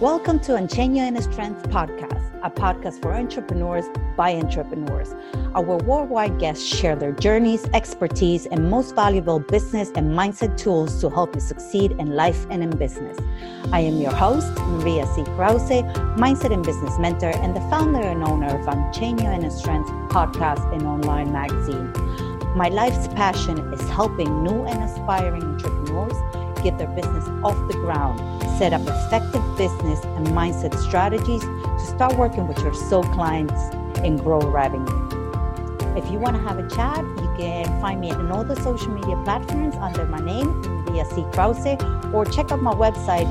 Welcome 0.00 0.40
to 0.40 0.52
Encheño 0.52 0.98
and 0.98 1.22
Strength 1.22 1.70
podcast, 1.70 2.38
a 2.42 2.50
podcast 2.50 3.00
for 3.00 3.14
entrepreneurs 3.14 3.86
by 4.14 4.34
entrepreneurs. 4.34 5.14
Our 5.54 5.62
worldwide 5.62 6.38
guests 6.38 6.62
share 6.66 6.94
their 6.96 7.12
journeys, 7.12 7.64
expertise, 7.72 8.44
and 8.44 8.68
most 8.68 8.94
valuable 8.94 9.38
business 9.38 9.90
and 9.94 10.10
mindset 10.10 10.58
tools 10.58 11.00
to 11.00 11.08
help 11.08 11.34
you 11.34 11.40
succeed 11.40 11.92
in 11.92 12.10
life 12.10 12.46
and 12.50 12.62
in 12.62 12.76
business. 12.76 13.16
I 13.72 13.80
am 13.80 13.96
your 13.96 14.12
host, 14.12 14.52
Maria 14.64 15.06
C. 15.14 15.24
Krause, 15.34 15.82
mindset 16.18 16.52
and 16.52 16.62
business 16.62 16.98
mentor, 16.98 17.30
and 17.30 17.56
the 17.56 17.62
founder 17.70 18.02
and 18.02 18.22
owner 18.22 18.48
of 18.48 18.66
Encheño 18.66 19.24
and 19.24 19.50
Strength 19.50 19.88
podcast 20.10 20.74
and 20.74 20.82
online 20.82 21.32
magazine. 21.32 21.90
My 22.54 22.68
life's 22.68 23.08
passion 23.08 23.72
is 23.72 23.80
helping 23.88 24.42
new 24.42 24.66
and 24.66 24.84
aspiring 24.84 25.42
entrepreneurs 25.42 26.35
get 26.70 26.78
their 26.78 26.88
business 26.88 27.24
off 27.44 27.56
the 27.68 27.74
ground, 27.74 28.18
set 28.58 28.72
up 28.72 28.80
effective 28.82 29.44
business 29.56 30.04
and 30.16 30.26
mindset 30.28 30.74
strategies 30.76 31.42
to 31.42 31.86
start 31.94 32.16
working 32.18 32.48
with 32.48 32.58
your 32.58 32.74
soul 32.74 33.04
clients 33.04 33.54
and 34.02 34.18
grow 34.18 34.40
revenue. 34.40 34.92
If 35.96 36.10
you 36.10 36.18
want 36.18 36.34
to 36.34 36.42
have 36.42 36.58
a 36.58 36.68
chat, 36.68 37.04
you 37.22 37.32
can 37.38 37.66
find 37.80 38.00
me 38.00 38.10
on 38.10 38.32
all 38.32 38.42
the 38.42 38.56
social 38.56 38.90
media 38.90 39.14
platforms 39.22 39.76
under 39.76 40.06
my 40.06 40.18
name, 40.18 40.60
Maria 40.86 41.04
C. 41.04 41.24
Krause, 41.32 41.76
or 42.12 42.24
check 42.24 42.50
out 42.50 42.60
my 42.60 42.74
website 42.74 43.28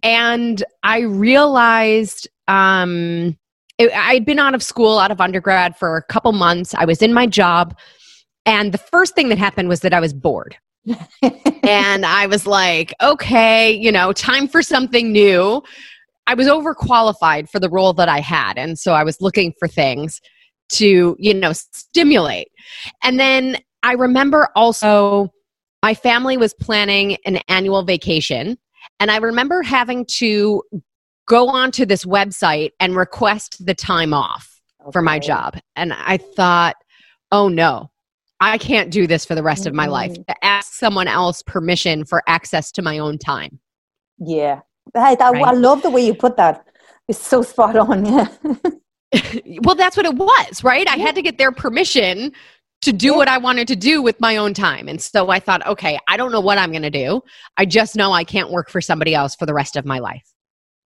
and 0.03 0.63
I 0.83 0.99
realized 0.99 2.27
um, 2.47 3.37
it, 3.77 3.91
I'd 3.95 4.25
been 4.25 4.39
out 4.39 4.53
of 4.53 4.61
school, 4.61 4.99
out 4.99 5.09
of 5.09 5.19
undergrad 5.21 5.75
for 5.77 5.97
a 5.97 6.03
couple 6.03 6.31
months. 6.31 6.75
I 6.75 6.85
was 6.85 7.01
in 7.01 7.13
my 7.13 7.25
job. 7.25 7.77
And 8.45 8.71
the 8.71 8.77
first 8.77 9.15
thing 9.15 9.29
that 9.29 9.37
happened 9.37 9.69
was 9.69 9.81
that 9.81 9.93
I 9.93 9.99
was 9.99 10.13
bored. 10.13 10.57
and 11.63 12.05
I 12.05 12.25
was 12.27 12.47
like, 12.47 12.93
okay, 13.01 13.71
you 13.71 13.91
know, 13.91 14.11
time 14.13 14.47
for 14.47 14.61
something 14.61 15.11
new. 15.11 15.61
I 16.29 16.35
was 16.35 16.45
overqualified 16.45 17.49
for 17.49 17.59
the 17.59 17.71
role 17.71 17.91
that 17.93 18.07
I 18.07 18.19
had. 18.19 18.59
And 18.59 18.77
so 18.77 18.93
I 18.93 19.03
was 19.03 19.19
looking 19.19 19.51
for 19.57 19.67
things 19.67 20.21
to, 20.73 21.15
you 21.17 21.33
know, 21.33 21.53
stimulate. 21.53 22.49
And 23.03 23.19
then 23.19 23.57
I 23.81 23.93
remember 23.93 24.49
also 24.55 25.29
my 25.81 25.95
family 25.95 26.37
was 26.37 26.53
planning 26.53 27.17
an 27.25 27.37
annual 27.47 27.81
vacation. 27.81 28.59
And 28.99 29.09
I 29.09 29.17
remember 29.17 29.63
having 29.63 30.05
to 30.17 30.61
go 31.27 31.47
onto 31.47 31.83
this 31.83 32.05
website 32.05 32.73
and 32.79 32.95
request 32.95 33.65
the 33.65 33.73
time 33.73 34.13
off 34.13 34.61
okay. 34.83 34.91
for 34.91 35.01
my 35.01 35.17
job. 35.17 35.57
And 35.75 35.93
I 35.93 36.17
thought, 36.17 36.75
oh 37.31 37.49
no, 37.49 37.89
I 38.39 38.59
can't 38.59 38.91
do 38.91 39.07
this 39.07 39.25
for 39.25 39.33
the 39.33 39.41
rest 39.41 39.61
mm-hmm. 39.61 39.69
of 39.69 39.73
my 39.73 39.87
life. 39.87 40.13
To 40.13 40.45
ask 40.45 40.73
someone 40.73 41.07
else 41.07 41.41
permission 41.41 42.05
for 42.05 42.21
access 42.27 42.71
to 42.73 42.83
my 42.83 42.99
own 42.99 43.17
time. 43.17 43.59
Yeah. 44.19 44.59
I, 44.95 45.17
I, 45.19 45.29
right? 45.31 45.43
I 45.43 45.51
love 45.51 45.81
the 45.81 45.89
way 45.89 46.05
you 46.05 46.13
put 46.13 46.37
that. 46.37 46.67
It's 47.07 47.19
so 47.19 47.41
spot 47.41 47.75
on. 47.75 48.05
Yeah. 48.05 48.27
well, 49.63 49.75
that's 49.75 49.97
what 49.97 50.05
it 50.05 50.15
was, 50.15 50.63
right? 50.63 50.87
I 50.87 50.97
had 50.97 51.15
to 51.15 51.21
get 51.21 51.37
their 51.37 51.51
permission 51.51 52.31
to 52.81 52.93
do 52.93 53.15
what 53.15 53.27
I 53.27 53.37
wanted 53.37 53.67
to 53.69 53.75
do 53.75 54.01
with 54.01 54.19
my 54.21 54.37
own 54.37 54.53
time. 54.53 54.87
And 54.87 55.01
so 55.01 55.29
I 55.29 55.39
thought, 55.39 55.65
okay, 55.67 55.99
I 56.07 56.15
don't 56.17 56.31
know 56.31 56.39
what 56.39 56.57
I'm 56.57 56.71
going 56.71 56.83
to 56.83 56.89
do. 56.89 57.21
I 57.57 57.65
just 57.65 57.95
know 57.95 58.13
I 58.13 58.23
can't 58.23 58.51
work 58.51 58.69
for 58.69 58.79
somebody 58.79 59.13
else 59.13 59.35
for 59.35 59.45
the 59.45 59.53
rest 59.53 59.75
of 59.75 59.85
my 59.85 59.99
life. 59.99 60.23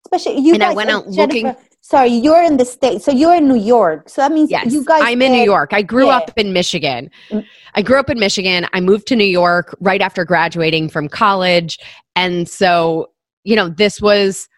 Especially 0.06 0.40
you 0.40 0.52
and 0.52 0.60
guys, 0.60 0.72
I 0.72 0.74
went 0.74 0.90
out 0.90 1.04
Jennifer, 1.10 1.48
looking. 1.48 1.56
Sorry, 1.82 2.08
you're 2.10 2.42
in 2.42 2.56
the 2.56 2.64
state, 2.64 3.02
so 3.02 3.10
you're 3.10 3.34
in 3.34 3.48
New 3.48 3.56
York. 3.56 4.08
So 4.08 4.20
that 4.22 4.32
means 4.32 4.50
yes, 4.50 4.72
you 4.72 4.84
guys. 4.84 5.02
I'm 5.04 5.22
in 5.22 5.32
New 5.32 5.42
York. 5.42 5.72
I 5.72 5.82
grew 5.82 6.06
yeah. 6.06 6.18
up 6.18 6.30
in 6.36 6.52
Michigan. 6.52 7.10
Mm. 7.30 7.44
I 7.74 7.82
grew 7.82 7.98
up 7.98 8.10
in 8.10 8.18
Michigan. 8.18 8.66
I 8.72 8.80
moved 8.80 9.06
to 9.08 9.16
New 9.16 9.24
York 9.24 9.74
right 9.80 10.00
after 10.00 10.24
graduating 10.24 10.90
from 10.90 11.08
college, 11.08 11.78
and 12.16 12.48
so 12.48 13.09
you 13.44 13.56
know 13.56 13.68
this 13.68 14.00
was 14.00 14.48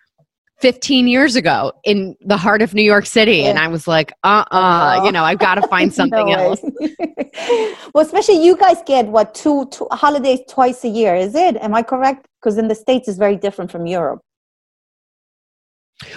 15 0.62 1.08
years 1.08 1.34
ago 1.34 1.72
in 1.82 2.14
the 2.20 2.36
heart 2.36 2.62
of 2.62 2.72
New 2.72 2.84
York 2.84 3.04
City. 3.04 3.38
Yeah. 3.38 3.50
And 3.50 3.58
I 3.58 3.66
was 3.66 3.88
like, 3.88 4.12
uh 4.22 4.44
uh-uh, 4.50 5.00
uh 5.00 5.04
you 5.04 5.10
know, 5.10 5.24
I've 5.24 5.40
got 5.40 5.56
to 5.56 5.66
find 5.66 5.92
something 6.00 6.26
no 6.26 6.32
else. 6.32 6.60
well, 7.92 8.06
especially 8.06 8.42
you 8.44 8.56
guys 8.56 8.76
get 8.86 9.06
what, 9.08 9.34
two, 9.34 9.66
two 9.72 9.88
holidays 9.90 10.38
twice 10.48 10.84
a 10.84 10.88
year, 10.88 11.16
is 11.16 11.34
it? 11.34 11.56
Am 11.56 11.74
I 11.74 11.82
correct? 11.82 12.28
Because 12.40 12.58
in 12.58 12.68
the 12.68 12.76
States, 12.76 13.08
it's 13.08 13.18
very 13.18 13.36
different 13.36 13.72
from 13.72 13.86
Europe. 13.86 14.20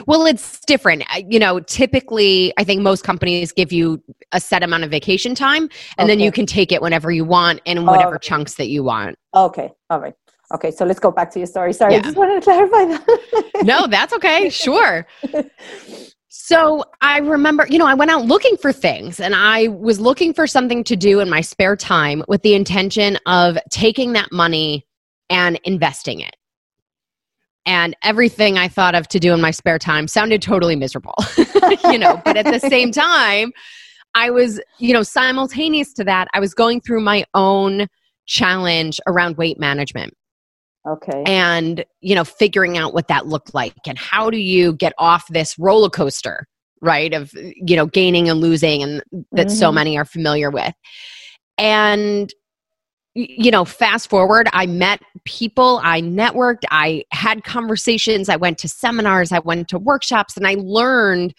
Well, 0.06 0.26
it's 0.26 0.60
different. 0.62 1.04
You 1.28 1.40
know, 1.40 1.60
typically, 1.60 2.54
I 2.58 2.64
think 2.64 2.82
most 2.82 3.04
companies 3.04 3.52
give 3.52 3.72
you 3.72 4.02
a 4.32 4.40
set 4.40 4.64
amount 4.64 4.84
of 4.84 4.90
vacation 4.90 5.36
time, 5.36 5.64
and 5.98 6.06
okay. 6.06 6.08
then 6.08 6.20
you 6.20 6.32
can 6.32 6.46
take 6.46 6.72
it 6.72 6.82
whenever 6.82 7.12
you 7.12 7.24
want 7.24 7.62
and 7.66 7.86
whatever 7.86 8.16
okay. 8.16 8.28
chunks 8.28 8.56
that 8.56 8.70
you 8.70 8.84
want. 8.84 9.16
Okay. 9.36 9.72
All 9.90 10.00
right. 10.00 10.16
Okay. 10.54 10.72
So 10.72 10.86
let's 10.86 11.00
go 11.00 11.12
back 11.12 11.32
to 11.32 11.40
your 11.40 11.48
story. 11.48 11.74
Sorry. 11.74 11.94
Yeah. 11.94 12.00
I 12.00 12.04
just 12.04 12.18
wanted 12.18 12.36
to 12.36 12.42
clarify 12.42 12.86
that. 12.86 13.52
no, 13.64 13.88
that's 13.88 14.14
okay. 14.14 14.50
Sure. 14.50 15.08
So 16.28 16.84
I 17.02 17.20
remember, 17.20 17.66
you 17.70 17.80
know, 17.80 17.88
I 17.88 17.96
went 17.96 18.12
out 18.12 18.26
looking 18.26 18.58
for 18.58 18.72
things 18.72 19.20
and 19.20 19.34
I 19.34 19.70
was 19.70 20.00
looking 20.00 20.34
for 20.34 20.46
something 20.46 20.84
to 20.84 20.96
do 20.96 21.20
in 21.20 21.30
my 21.30 21.42
spare 21.42 21.76
time 21.76 22.24
with 22.28 22.44
the 22.44 22.54
intention 22.54 23.18
of 23.26 23.58
taking 23.72 24.14
that 24.14 24.32
money 24.32 24.86
and 25.30 25.60
investing 25.64 26.20
it 26.20 26.36
and 27.66 27.96
everything 28.04 28.58
I 28.58 28.68
thought 28.68 28.96
of 28.96 29.08
to 29.10 29.20
do 29.20 29.34
in 29.34 29.42
my 29.42 29.52
spare 29.52 29.80
time 29.80 30.08
sounded 30.08 30.42
totally 30.42 30.76
miserable, 30.76 31.16
you 31.86 31.98
know, 31.98 32.22
but 32.24 32.38
at 32.38 32.46
the 32.46 32.60
same 32.60 32.92
time, 32.92 33.52
I 34.14 34.30
was, 34.30 34.62
you 34.78 34.94
know, 34.94 35.04
simultaneous 35.04 35.94
to 35.94 36.04
that, 36.06 36.28
I 36.34 36.40
was 36.40 36.54
going 36.54 36.82
through 36.82 37.02
my 37.02 37.26
own 37.34 37.88
challenge 38.28 39.00
around 39.08 39.38
weight 39.38 39.60
management. 39.60 40.14
Okay. 40.88 41.24
And, 41.26 41.84
you 42.02 42.16
know, 42.16 42.24
figuring 42.24 42.78
out 42.78 42.94
what 42.94 43.08
that 43.08 43.28
looked 43.28 43.54
like 43.54 43.76
and 43.88 43.98
how 43.98 44.30
do 44.30 44.38
you 44.38 44.74
get 44.74 44.94
off 44.98 45.28
this 45.30 45.58
roller 45.58 45.90
coaster, 45.90 46.48
right? 46.82 47.14
Of, 47.14 47.32
you 47.34 47.76
know, 47.76 47.88
gaining 47.88 48.30
and 48.30 48.40
losing 48.40 48.84
and 48.84 49.04
that 49.32 49.48
mm-hmm. 49.48 49.56
so 49.56 49.72
many 49.72 49.98
are 49.98 50.06
familiar 50.06 50.52
with. 50.52 50.74
And 51.58 52.32
you 53.16 53.50
know, 53.50 53.64
fast 53.64 54.10
forward, 54.10 54.50
I 54.52 54.66
met 54.66 55.02
people, 55.24 55.80
I 55.84 56.02
networked, 56.02 56.64
I 56.70 57.06
had 57.12 57.46
conversations, 57.46 58.28
I 58.28 58.36
went 58.36 58.58
to 58.58 58.68
seminars, 58.68 59.32
I 59.32 59.40
went 59.40 59.70
to 59.70 59.80
workshops, 59.80 60.36
and 60.36 60.46
I 60.46 60.58
learned 60.60 61.34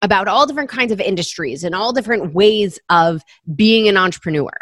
about 0.00 0.28
all 0.28 0.46
different 0.46 0.70
kinds 0.70 0.92
of 0.92 1.00
industries 1.00 1.64
and 1.64 1.74
all 1.74 1.92
different 1.92 2.34
ways 2.34 2.78
of 2.88 3.22
being 3.56 3.88
an 3.88 3.96
entrepreneur 3.96 4.52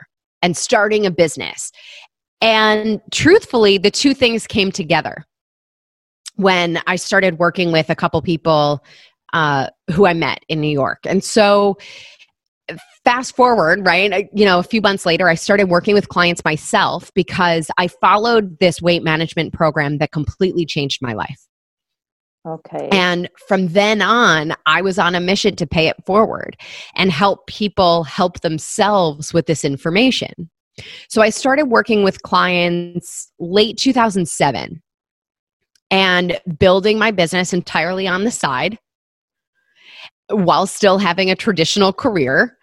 and 0.40 0.56
starting 0.56 1.04
a 1.04 1.10
business. 1.10 1.70
And 2.40 3.00
truthfully, 3.12 3.78
the 3.78 3.90
two 3.90 4.14
things 4.14 4.46
came 4.46 4.70
together 4.70 5.24
when 6.36 6.80
I 6.86 6.96
started 6.96 7.38
working 7.38 7.72
with 7.72 7.88
a 7.88 7.94
couple 7.94 8.20
people 8.22 8.84
uh, 9.32 9.68
who 9.90 10.06
I 10.06 10.12
met 10.12 10.44
in 10.48 10.60
New 10.60 10.68
York. 10.68 11.00
And 11.06 11.24
so, 11.24 11.78
fast 13.04 13.36
forward, 13.36 13.86
right? 13.86 14.28
You 14.34 14.44
know, 14.44 14.58
a 14.58 14.64
few 14.64 14.80
months 14.80 15.06
later, 15.06 15.28
I 15.28 15.34
started 15.34 15.68
working 15.68 15.94
with 15.94 16.08
clients 16.08 16.44
myself 16.44 17.12
because 17.14 17.70
I 17.78 17.88
followed 17.88 18.58
this 18.58 18.82
weight 18.82 19.02
management 19.04 19.52
program 19.52 19.98
that 19.98 20.10
completely 20.10 20.66
changed 20.66 21.00
my 21.00 21.12
life. 21.12 21.46
Okay. 22.46 22.88
And 22.92 23.28
from 23.48 23.68
then 23.68 24.02
on, 24.02 24.54
I 24.66 24.80
was 24.80 24.98
on 24.98 25.14
a 25.14 25.20
mission 25.20 25.56
to 25.56 25.66
pay 25.66 25.88
it 25.88 25.96
forward 26.04 26.56
and 26.94 27.10
help 27.10 27.46
people 27.46 28.04
help 28.04 28.40
themselves 28.40 29.32
with 29.32 29.46
this 29.46 29.64
information. 29.64 30.48
So 31.08 31.22
I 31.22 31.30
started 31.30 31.66
working 31.66 32.02
with 32.02 32.22
clients 32.22 33.32
late 33.38 33.78
2007 33.78 34.82
and 35.90 36.40
building 36.58 36.98
my 36.98 37.10
business 37.10 37.52
entirely 37.52 38.06
on 38.06 38.24
the 38.24 38.30
side 38.30 38.78
while 40.28 40.66
still 40.66 40.98
having 40.98 41.30
a 41.30 41.36
traditional 41.36 41.92
career 41.92 42.58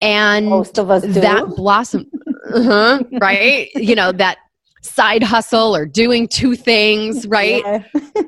and 0.00 0.46
most 0.46 0.78
of 0.78 0.90
us 0.90 1.02
do. 1.02 1.12
that 1.12 1.46
blossom 1.56 2.06
uh-huh, 2.52 3.02
right 3.20 3.68
you 3.74 3.94
know 3.94 4.12
that 4.12 4.38
side 4.82 5.22
hustle 5.22 5.74
or 5.74 5.86
doing 5.86 6.26
two 6.26 6.54
things 6.54 7.26
right 7.26 7.62
yeah. 8.14 8.22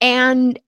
and 0.00 0.58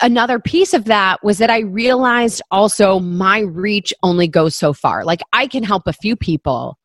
another 0.00 0.38
piece 0.38 0.74
of 0.74 0.84
that 0.84 1.22
was 1.22 1.38
that 1.38 1.50
I 1.50 1.60
realized 1.60 2.42
also 2.50 3.00
my 3.00 3.40
reach 3.40 3.92
only 4.02 4.28
goes 4.28 4.54
so 4.54 4.72
far. 4.72 5.04
Like 5.04 5.20
I 5.32 5.46
can 5.46 5.62
help 5.62 5.86
a 5.86 5.92
few 5.92 6.16
people, 6.16 6.78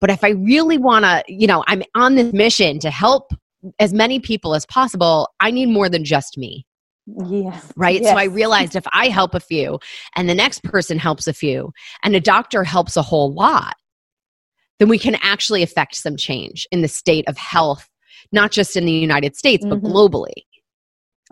but 0.00 0.10
if 0.10 0.22
I 0.22 0.30
really 0.30 0.78
want 0.78 1.04
to, 1.04 1.22
you 1.28 1.46
know, 1.46 1.64
I'm 1.66 1.82
on 1.94 2.14
this 2.14 2.32
mission 2.32 2.78
to 2.80 2.90
help 2.90 3.32
as 3.78 3.92
many 3.92 4.18
people 4.18 4.54
as 4.54 4.66
possible, 4.66 5.28
I 5.40 5.50
need 5.50 5.66
more 5.66 5.88
than 5.88 6.04
just 6.04 6.36
me. 6.38 6.66
Yes. 7.06 7.72
Right. 7.76 8.00
Yes. 8.00 8.12
So 8.12 8.16
I 8.16 8.24
realized 8.24 8.76
if 8.76 8.84
I 8.92 9.08
help 9.08 9.34
a 9.34 9.40
few 9.40 9.80
and 10.16 10.28
the 10.28 10.34
next 10.34 10.62
person 10.62 10.98
helps 10.98 11.26
a 11.26 11.32
few 11.32 11.72
and 12.04 12.14
a 12.14 12.20
doctor 12.20 12.62
helps 12.64 12.96
a 12.96 13.02
whole 13.02 13.32
lot, 13.32 13.74
then 14.78 14.88
we 14.88 14.98
can 14.98 15.16
actually 15.22 15.62
affect 15.62 15.96
some 15.96 16.16
change 16.16 16.66
in 16.70 16.82
the 16.82 16.88
state 16.88 17.28
of 17.28 17.36
health, 17.36 17.88
not 18.30 18.52
just 18.52 18.76
in 18.76 18.84
the 18.84 18.92
United 18.92 19.36
States, 19.36 19.64
but 19.68 19.80
Mhm. 19.80 19.92
globally. 19.92 20.44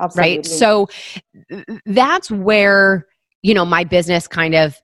Absolutely. 0.01 0.37
Right. 0.37 0.47
So 0.47 0.89
that's 1.87 2.31
where, 2.31 3.07
you 3.43 3.55
know, 3.55 3.65
my 3.65 3.85
business 3.85 4.27
kind 4.27 4.55
of 4.55 4.81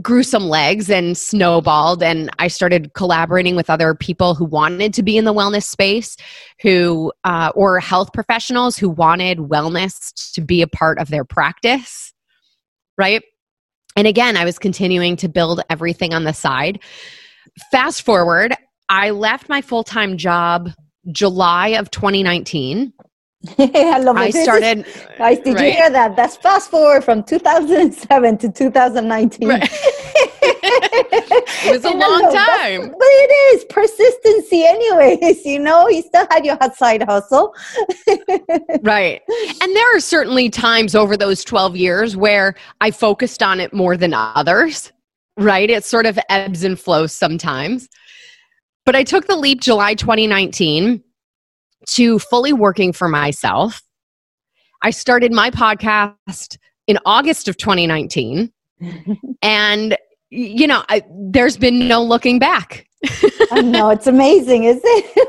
grew 0.00 0.22
some 0.22 0.44
legs 0.44 0.88
and 0.88 1.16
snowballed 1.16 2.02
and 2.02 2.30
i 2.38 2.48
started 2.48 2.94
collaborating 2.94 3.54
with 3.54 3.68
other 3.68 3.94
people 3.94 4.34
who 4.34 4.44
wanted 4.44 4.94
to 4.94 5.02
be 5.02 5.16
in 5.16 5.24
the 5.24 5.34
wellness 5.34 5.64
space 5.64 6.16
who 6.62 7.12
uh, 7.24 7.52
or 7.54 7.80
health 7.80 8.12
professionals 8.12 8.78
who 8.78 8.88
wanted 8.88 9.38
wellness 9.38 10.32
to 10.32 10.40
be 10.40 10.62
a 10.62 10.66
part 10.66 10.98
of 10.98 11.08
their 11.08 11.24
practice 11.24 12.14
right 12.96 13.22
and 13.94 14.06
again 14.06 14.36
i 14.36 14.44
was 14.44 14.58
continuing 14.58 15.16
to 15.16 15.28
build 15.28 15.60
everything 15.68 16.14
on 16.14 16.24
the 16.24 16.32
side 16.32 16.80
fast 17.70 18.02
forward 18.02 18.54
i 18.88 19.10
left 19.10 19.50
my 19.50 19.60
full-time 19.60 20.16
job 20.16 20.70
july 21.12 21.68
of 21.68 21.90
2019 21.90 22.90
I 23.58 23.98
love 23.98 24.16
it. 24.16 24.20
i 24.20 24.30
started 24.30 24.86
Guys, 25.18 25.38
did 25.40 25.60
you 25.60 25.72
hear 25.72 25.90
that? 25.90 26.16
That's 26.16 26.36
fast 26.36 26.70
forward 26.70 27.04
from 27.04 27.22
2007 27.22 28.38
to 28.38 28.50
2019. 28.50 29.48
Right. 29.48 29.62
it 30.42 31.72
was 31.72 31.84
a 31.84 31.90
long 31.90 32.32
time. 32.32 32.88
But 32.88 32.98
it 33.00 33.56
is 33.56 33.64
persistency, 33.66 34.64
anyways. 34.64 35.44
You 35.44 35.58
know, 35.58 35.88
you 35.88 36.02
still 36.02 36.26
had 36.30 36.46
your 36.46 36.56
side 36.74 37.02
hustle. 37.02 37.54
right. 38.82 39.20
And 39.60 39.76
there 39.76 39.96
are 39.96 40.00
certainly 40.00 40.48
times 40.48 40.94
over 40.94 41.16
those 41.16 41.44
12 41.44 41.76
years 41.76 42.16
where 42.16 42.54
I 42.80 42.90
focused 42.90 43.42
on 43.42 43.60
it 43.60 43.74
more 43.74 43.96
than 43.96 44.14
others, 44.14 44.90
right? 45.36 45.68
It 45.68 45.84
sort 45.84 46.06
of 46.06 46.18
ebbs 46.30 46.64
and 46.64 46.80
flows 46.80 47.12
sometimes. 47.12 47.88
But 48.86 48.96
I 48.96 49.04
took 49.04 49.26
the 49.26 49.36
leap 49.36 49.60
July 49.60 49.94
2019 49.94 51.02
to 51.90 52.18
fully 52.18 52.52
working 52.52 52.92
for 52.92 53.08
myself. 53.08 53.82
I 54.82 54.90
started 54.90 55.32
my 55.32 55.50
podcast 55.50 56.56
in 56.86 56.98
August 57.06 57.48
of 57.48 57.56
2019. 57.56 58.52
And, 59.42 59.96
you 60.30 60.66
know, 60.66 60.82
I, 60.88 61.02
there's 61.10 61.56
been 61.56 61.86
no 61.86 62.02
looking 62.02 62.38
back. 62.38 62.86
I 63.52 63.60
know 63.60 63.90
it's 63.90 64.06
amazing, 64.06 64.64
isn't 64.64 64.82
it? 64.84 65.28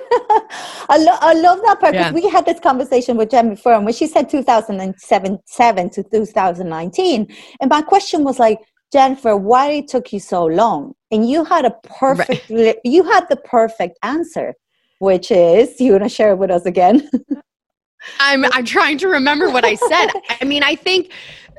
I, 0.90 0.98
lo- 0.98 1.18
I 1.20 1.34
love 1.34 1.60
that 1.66 1.80
part 1.80 1.94
because 1.94 2.08
Yeah. 2.08 2.12
we 2.12 2.30
had 2.30 2.46
this 2.46 2.60
conversation 2.60 3.18
with 3.18 3.30
Jen 3.30 3.50
before, 3.50 3.74
and 3.74 3.86
when 3.86 3.94
she 3.94 4.08
said 4.08 4.30
2007 4.30 5.90
to 5.92 6.04
2019, 6.04 7.28
and 7.62 7.70
my 7.70 7.82
question 7.82 8.24
was 8.24 8.40
like, 8.40 8.60
Jennifer, 8.94 9.36
why 9.36 9.72
it 9.72 9.88
took 9.90 10.14
you 10.14 10.20
so 10.20 10.46
long? 10.46 10.94
And 11.12 11.30
you 11.30 11.44
had 11.44 11.66
a 11.66 11.72
perfect, 11.84 12.50
you 12.50 13.04
had 13.04 13.28
the 13.30 13.36
perfect 13.38 14.00
answer, 14.04 14.54
which 15.00 15.32
is 15.32 15.80
you 15.80 15.92
want 15.94 16.04
to 16.04 16.10
share 16.10 16.32
it 16.32 16.38
with 16.38 16.52
us 16.52 16.66
again? 16.66 17.10
I'm 18.20 18.46
I'm 18.46 18.66
trying 18.66 18.98
to 19.00 19.08
remember 19.08 19.50
what 19.50 19.66
I 19.66 19.76
said. 19.76 20.08
I 20.42 20.46
mean, 20.46 20.64
I 20.64 20.76
think 20.76 21.12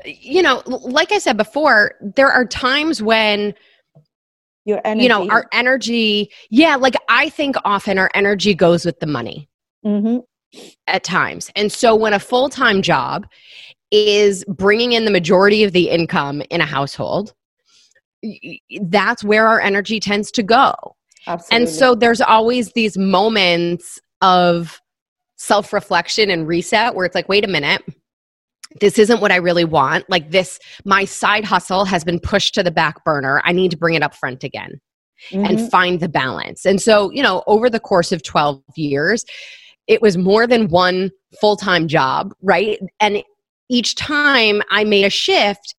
you 0.05 0.41
know, 0.41 0.61
like 0.65 1.11
I 1.11 1.17
said 1.17 1.35
before, 1.37 1.95
there 2.15 2.29
are 2.29 2.45
times 2.45 3.01
when 3.01 3.53
Your 4.65 4.79
energy. 4.85 5.03
you 5.03 5.09
know 5.09 5.27
our 5.29 5.45
energy. 5.51 6.31
Yeah, 6.49 6.75
like 6.75 6.95
I 7.09 7.29
think 7.29 7.55
often 7.65 7.97
our 7.97 8.09
energy 8.13 8.53
goes 8.53 8.85
with 8.85 8.99
the 8.99 9.07
money 9.07 9.49
Mhm. 9.85 10.23
at 10.87 11.03
times, 11.03 11.51
and 11.55 11.71
so 11.71 11.95
when 11.95 12.13
a 12.13 12.19
full 12.19 12.47
time 12.49 12.81
job 12.81 13.27
is 13.91 14.43
bringing 14.47 14.93
in 14.93 15.05
the 15.05 15.11
majority 15.11 15.63
of 15.63 15.71
the 15.73 15.89
income 15.89 16.41
in 16.49 16.61
a 16.61 16.65
household, 16.65 17.33
that's 18.81 19.23
where 19.23 19.47
our 19.47 19.59
energy 19.61 19.99
tends 19.99 20.31
to 20.31 20.43
go. 20.43 20.73
Absolutely. 21.27 21.57
And 21.57 21.69
so 21.69 21.95
there's 21.95 22.21
always 22.21 22.71
these 22.73 22.97
moments 22.97 23.99
of 24.21 24.81
self 25.37 25.71
reflection 25.73 26.29
and 26.31 26.47
reset 26.47 26.95
where 26.95 27.05
it's 27.05 27.15
like, 27.15 27.29
wait 27.29 27.43
a 27.43 27.47
minute, 27.47 27.83
this 28.81 28.97
isn't 28.97 29.21
what 29.21 29.31
I 29.31 29.37
really 29.37 29.65
want. 29.65 30.09
Like, 30.09 30.31
this, 30.31 30.59
my 30.85 31.05
side 31.05 31.45
hustle 31.45 31.85
has 31.85 32.03
been 32.03 32.19
pushed 32.19 32.53
to 32.55 32.63
the 32.63 32.71
back 32.71 33.03
burner. 33.03 33.41
I 33.45 33.51
need 33.51 33.71
to 33.71 33.77
bring 33.77 33.95
it 33.95 34.03
up 34.03 34.15
front 34.15 34.43
again 34.43 34.79
Mhm. 35.31 35.49
and 35.49 35.71
find 35.71 35.99
the 35.99 36.09
balance. 36.09 36.65
And 36.65 36.81
so, 36.81 37.11
you 37.11 37.23
know, 37.23 37.43
over 37.47 37.69
the 37.69 37.79
course 37.79 38.11
of 38.11 38.23
12 38.23 38.61
years, 38.75 39.25
it 39.87 40.01
was 40.01 40.17
more 40.17 40.45
than 40.47 40.67
one 40.67 41.11
full 41.39 41.55
time 41.55 41.87
job, 41.87 42.33
right? 42.41 42.79
And 42.99 43.23
each 43.69 43.95
time 43.95 44.61
I 44.69 44.83
made 44.83 45.05
a 45.05 45.09
shift, 45.09 45.75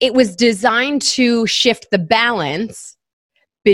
it 0.00 0.14
was 0.14 0.34
designed 0.34 1.02
to 1.02 1.46
shift 1.46 1.88
the 1.90 1.98
balance 1.98 2.96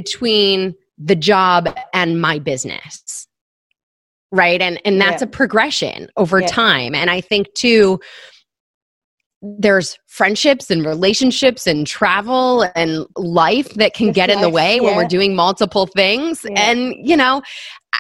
between 0.01 0.75
the 0.99 1.17
job 1.17 1.75
and 1.95 2.21
my 2.21 2.39
business. 2.39 3.27
Right? 4.31 4.61
And 4.61 4.79
and 4.85 5.01
that's 5.01 5.23
Yeah. 5.23 5.29
a 5.29 5.31
progression 5.31 6.09
over 6.19 6.41
Yeah. 6.41 6.49
time. 6.49 6.95
And 6.95 7.09
I 7.11 7.23
think 7.23 7.47
too 7.55 7.99
there's 9.43 9.97
friendships 10.07 10.71
and 10.71 10.85
relationships 10.85 11.67
and 11.67 11.87
travel 11.87 12.67
and 12.75 13.07
life 13.17 13.69
that 13.75 13.95
can 13.95 14.09
Just 14.09 14.17
get 14.17 14.31
in 14.31 14.41
the 14.41 14.49
way 14.51 14.81
when 14.81 14.97
we're 14.97 15.07
doing 15.07 15.37
multiple 15.37 15.87
things. 15.87 16.45
Yeah. 16.45 16.71
And, 16.71 16.95
you 17.01 17.17
know, 17.17 17.43
I- 17.93 17.99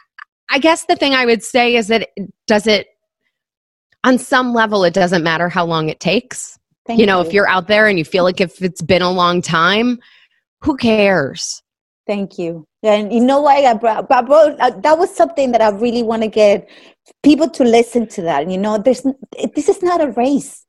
I 0.51 0.59
guess 0.59 0.85
the 0.87 0.97
thing 0.97 1.15
I 1.15 1.25
would 1.25 1.45
say 1.45 1.77
is 1.77 1.87
that 1.89 2.09
it- 2.17 2.33
does 2.47 2.67
it, 2.67 2.89
on 4.03 4.19
some 4.19 4.53
level, 4.55 4.83
it 4.85 4.95
doesn't 4.95 5.23
matter 5.23 5.49
how 5.49 5.65
long 5.65 5.89
it 5.89 6.01
takes. 6.01 6.59
Thank 6.87 7.01
you 7.01 7.07
know, 7.07 7.21
if 7.21 7.33
you're 7.33 7.49
out 7.49 7.69
there 7.69 7.87
and 7.87 7.99
you 7.99 8.05
feel 8.05 8.25
like 8.25 8.41
if 8.41 8.63
it's 8.63 8.83
been 8.83 9.03
a 9.03 9.11
long 9.11 9.41
time, 9.43 9.99
who 10.63 10.77
cares? 10.77 11.63
Thank 12.07 12.39
you. 12.39 12.67
And 12.83 13.13
you 13.13 13.21
know 13.21 13.41
why 13.41 13.65
I 13.65 13.75
brought, 13.75 14.11
I 14.11 14.23
brought 14.23 14.61
uh, 14.61 14.71
that 14.81 14.99
was 14.99 15.15
something 15.15 15.53
that 15.53 15.61
I 15.61 15.71
really 15.71 16.03
want 16.05 16.23
to 16.23 16.29
get 16.29 16.69
people 17.23 17.51
to 17.51 17.65
listen 17.65 18.07
to 18.09 18.23
that. 18.23 18.49
You 18.51 18.59
know, 18.59 18.79
there's 18.79 19.03
this 19.55 19.69
is 19.69 19.83
not 19.83 20.01
a 20.01 20.13
race. 20.13 20.65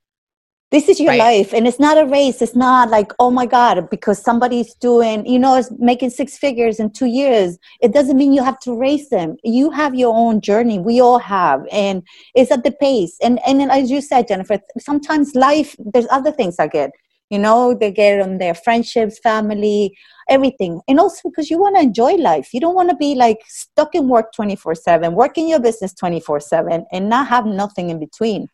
This 0.70 0.88
is 0.90 1.00
your 1.00 1.10
Right. 1.10 1.18
life, 1.18 1.54
and 1.54 1.66
it's 1.66 1.78
not 1.80 1.96
a 1.96 2.04
race. 2.04 2.42
It's 2.42 2.56
not 2.56 2.90
like 2.90 3.12
oh 3.20 3.30
my 3.30 3.46
god, 3.46 3.88
because 3.88 4.20
somebody's 4.22 4.74
doing 4.74 5.24
you 5.26 5.38
know 5.38 5.56
is 5.56 5.72
making 5.78 6.10
six 6.10 6.36
figures 6.36 6.78
in 6.80 6.90
two 6.90 7.06
years. 7.06 7.56
It 7.80 7.92
doesn't 7.94 8.18
mean 8.18 8.32
you 8.34 8.44
have 8.44 8.58
to 8.60 8.76
race 8.76 9.08
them. 9.08 9.36
You 9.44 9.70
have 9.70 9.94
your 9.94 10.14
own 10.14 10.40
journey. 10.40 10.78
We 10.78 11.00
all 11.00 11.20
have, 11.20 11.64
and 11.72 12.02
it's 12.34 12.50
at 12.50 12.64
the 12.64 12.72
pace. 12.72 13.16
And 13.22 13.38
and 13.46 13.70
as 13.70 13.90
you 13.90 14.00
said, 14.02 14.28
Jennifer, 14.28 14.58
sometimes 14.78 15.34
life 15.34 15.76
there's 15.78 16.08
other 16.10 16.32
things 16.32 16.56
I 16.58 16.66
get. 16.66 16.90
You 17.30 17.38
know, 17.38 17.74
they 17.74 17.90
get 17.92 18.20
on 18.20 18.38
their 18.38 18.54
friendships, 18.54 19.18
family, 19.18 19.96
everything 20.28 20.80
and 20.88 21.00
also 21.00 21.28
because 21.28 21.50
you 21.50 21.58
want 21.58 21.76
to 21.76 21.82
enjoy 21.82 22.12
life 22.14 22.52
you 22.52 22.60
don't 22.60 22.74
want 22.74 22.90
to 22.90 22.96
be 22.96 23.14
like 23.14 23.38
stuck 23.46 23.94
in 23.94 24.08
work 24.08 24.32
24 24.34 24.74
7 24.74 25.14
working 25.14 25.48
your 25.48 25.60
business 25.60 25.92
24 25.94 26.40
7 26.40 26.84
and 26.92 27.08
not 27.08 27.28
have 27.28 27.46
nothing 27.46 27.90
in 27.90 27.98
between 27.98 28.48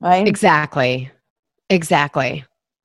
right 0.00 0.28
Exactly. 0.28 1.10
Exactly. 1.70 2.44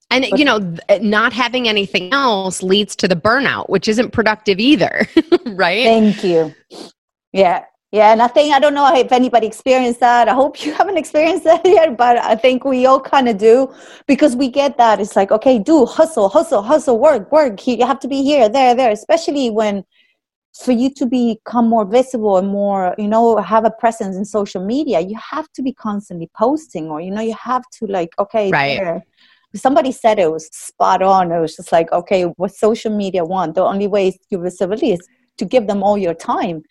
And, 0.10 0.26
But- 0.30 0.40
you 0.40 0.46
know, 0.46 0.60
th- 0.60 0.80
eh, 0.90 1.00
not 1.02 1.34
having 1.34 1.68
anything 1.68 2.12
else 2.14 2.64
leads 2.64 2.96
to 2.98 3.08
the 3.08 3.16
burnout, 3.16 3.70
which 3.70 3.88
isn't 3.88 4.12
productive 4.12 4.60
either. 4.60 5.08
right? 5.46 5.84
thank 5.86 6.24
you 6.24 6.54
yeah 7.34 7.64
yeah 7.92 8.12
and 8.12 8.22
i 8.22 8.28
think 8.28 8.54
i 8.54 8.60
don't 8.60 8.74
know 8.74 8.94
if 8.96 9.12
anybody 9.12 9.46
experienced 9.48 10.00
that. 10.00 10.28
I 10.28 10.34
hope 10.34 10.66
you 10.66 10.74
haven't 10.74 10.98
experienced 10.98 11.44
that 11.44 11.66
yet 11.66 11.98
but 11.98 12.18
i 12.18 12.36
think 12.36 12.64
we 12.64 12.86
all 12.86 13.00
kind 13.00 13.28
of 13.30 13.38
do 13.38 13.74
because 14.08 14.36
we 14.36 14.48
get 14.50 14.78
that. 14.78 15.00
It's 15.00 15.16
like 15.16 15.32
okay 15.32 15.60
do 15.60 15.86
hustle 15.86 16.30
hustle 16.30 16.62
hustle 16.62 17.00
work 17.00 17.32
work. 17.32 17.66
You 17.68 17.86
have 17.86 18.00
to 18.00 18.08
be 18.08 18.24
here 18.24 18.50
there 18.50 18.76
there 18.76 18.92
especially 18.92 19.50
when 19.50 19.84
for 20.54 20.74
you 20.74 20.90
to 20.94 21.06
become 21.06 21.70
more 21.70 21.86
visible 21.86 22.38
and 22.38 22.48
more 22.50 22.94
you 22.98 23.08
know 23.08 23.38
have 23.38 23.64
a 23.66 23.72
presence 23.72 24.18
in 24.18 24.26
social 24.26 24.64
media 24.66 25.00
you 25.00 25.18
have 25.18 25.48
to 25.54 25.62
be 25.62 25.72
constantly 25.74 26.30
posting 26.38 26.90
or 26.90 27.00
you 27.00 27.10
know 27.10 27.22
you 27.22 27.36
have 27.42 27.64
to 27.72 27.86
like 27.88 28.10
okay 28.20 28.52
Right. 28.52 28.78
there. 28.78 29.02
somebody 29.56 29.92
said 29.92 30.20
it 30.20 30.32
was 30.32 30.48
spot 30.48 31.02
on. 31.02 31.32
It 31.32 31.40
was 31.40 31.56
just 31.56 31.72
like 31.72 31.92
okay 31.92 32.24
what 32.24 32.54
social 32.54 32.96
media 32.96 33.24
want? 33.26 33.56
The 33.56 33.64
only 33.64 33.88
way 33.88 34.12
to 34.30 34.38
visibility 34.38 34.92
is 34.92 35.08
to 35.38 35.46
give 35.46 35.68
them 35.68 35.84
all 35.84 35.98
your 35.98 36.14
time 36.14 36.64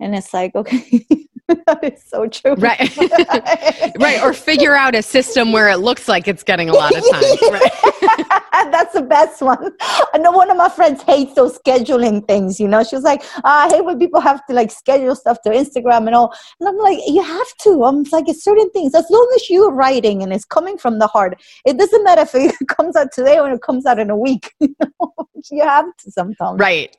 and 0.00 0.14
it's 0.14 0.34
like 0.34 0.54
okay 0.54 1.04
that 1.66 1.80
is 1.82 2.02
so 2.06 2.26
true 2.26 2.54
Right. 2.54 2.96
right. 3.98 4.22
Or 4.22 4.32
figure 4.32 4.74
out 4.74 4.94
a 4.94 5.02
system 5.02 5.52
where 5.52 5.68
it 5.68 5.78
looks 5.78 6.08
like 6.08 6.26
it's 6.26 6.42
getting 6.42 6.70
a 6.70 6.72
lot 6.72 6.96
of 6.96 7.04
time. 7.10 7.22
Right. 7.50 8.70
That's 8.70 8.94
the 8.94 9.02
best 9.02 9.42
one. 9.42 9.72
I 10.14 10.18
know 10.18 10.30
one 10.30 10.50
of 10.50 10.56
my 10.56 10.68
friends 10.68 11.02
hates 11.02 11.34
those 11.34 11.58
scheduling 11.58 12.26
things. 12.26 12.58
You 12.58 12.68
know, 12.68 12.82
she 12.82 12.96
was 12.96 13.04
like, 13.04 13.22
oh, 13.38 13.40
"I 13.44 13.68
hate 13.68 13.84
when 13.84 13.98
people 13.98 14.20
have 14.20 14.44
to 14.46 14.54
like 14.54 14.70
schedule 14.70 15.14
stuff 15.14 15.38
to 15.42 15.50
Instagram 15.50 16.06
and 16.06 16.14
all." 16.14 16.34
And 16.60 16.68
I'm 16.68 16.76
like, 16.78 16.98
"You 17.06 17.22
have 17.22 17.56
to." 17.64 17.84
I'm 17.84 18.04
like, 18.12 18.28
"It's 18.28 18.42
certain 18.42 18.70
things. 18.70 18.94
As 18.94 19.06
long 19.10 19.30
as 19.34 19.50
you're 19.50 19.72
writing 19.72 20.22
and 20.22 20.32
it's 20.32 20.44
coming 20.44 20.78
from 20.78 20.98
the 20.98 21.06
heart, 21.06 21.40
it 21.66 21.78
doesn't 21.78 22.04
matter 22.04 22.22
if 22.22 22.34
it 22.34 22.54
comes 22.68 22.96
out 22.96 23.12
today 23.12 23.38
or 23.38 23.50
it 23.50 23.62
comes 23.62 23.86
out 23.86 23.98
in 23.98 24.10
a 24.10 24.16
week. 24.16 24.52
you 24.60 25.62
have 25.62 25.86
to 25.98 26.10
sometimes, 26.10 26.58
right?" 26.58 26.96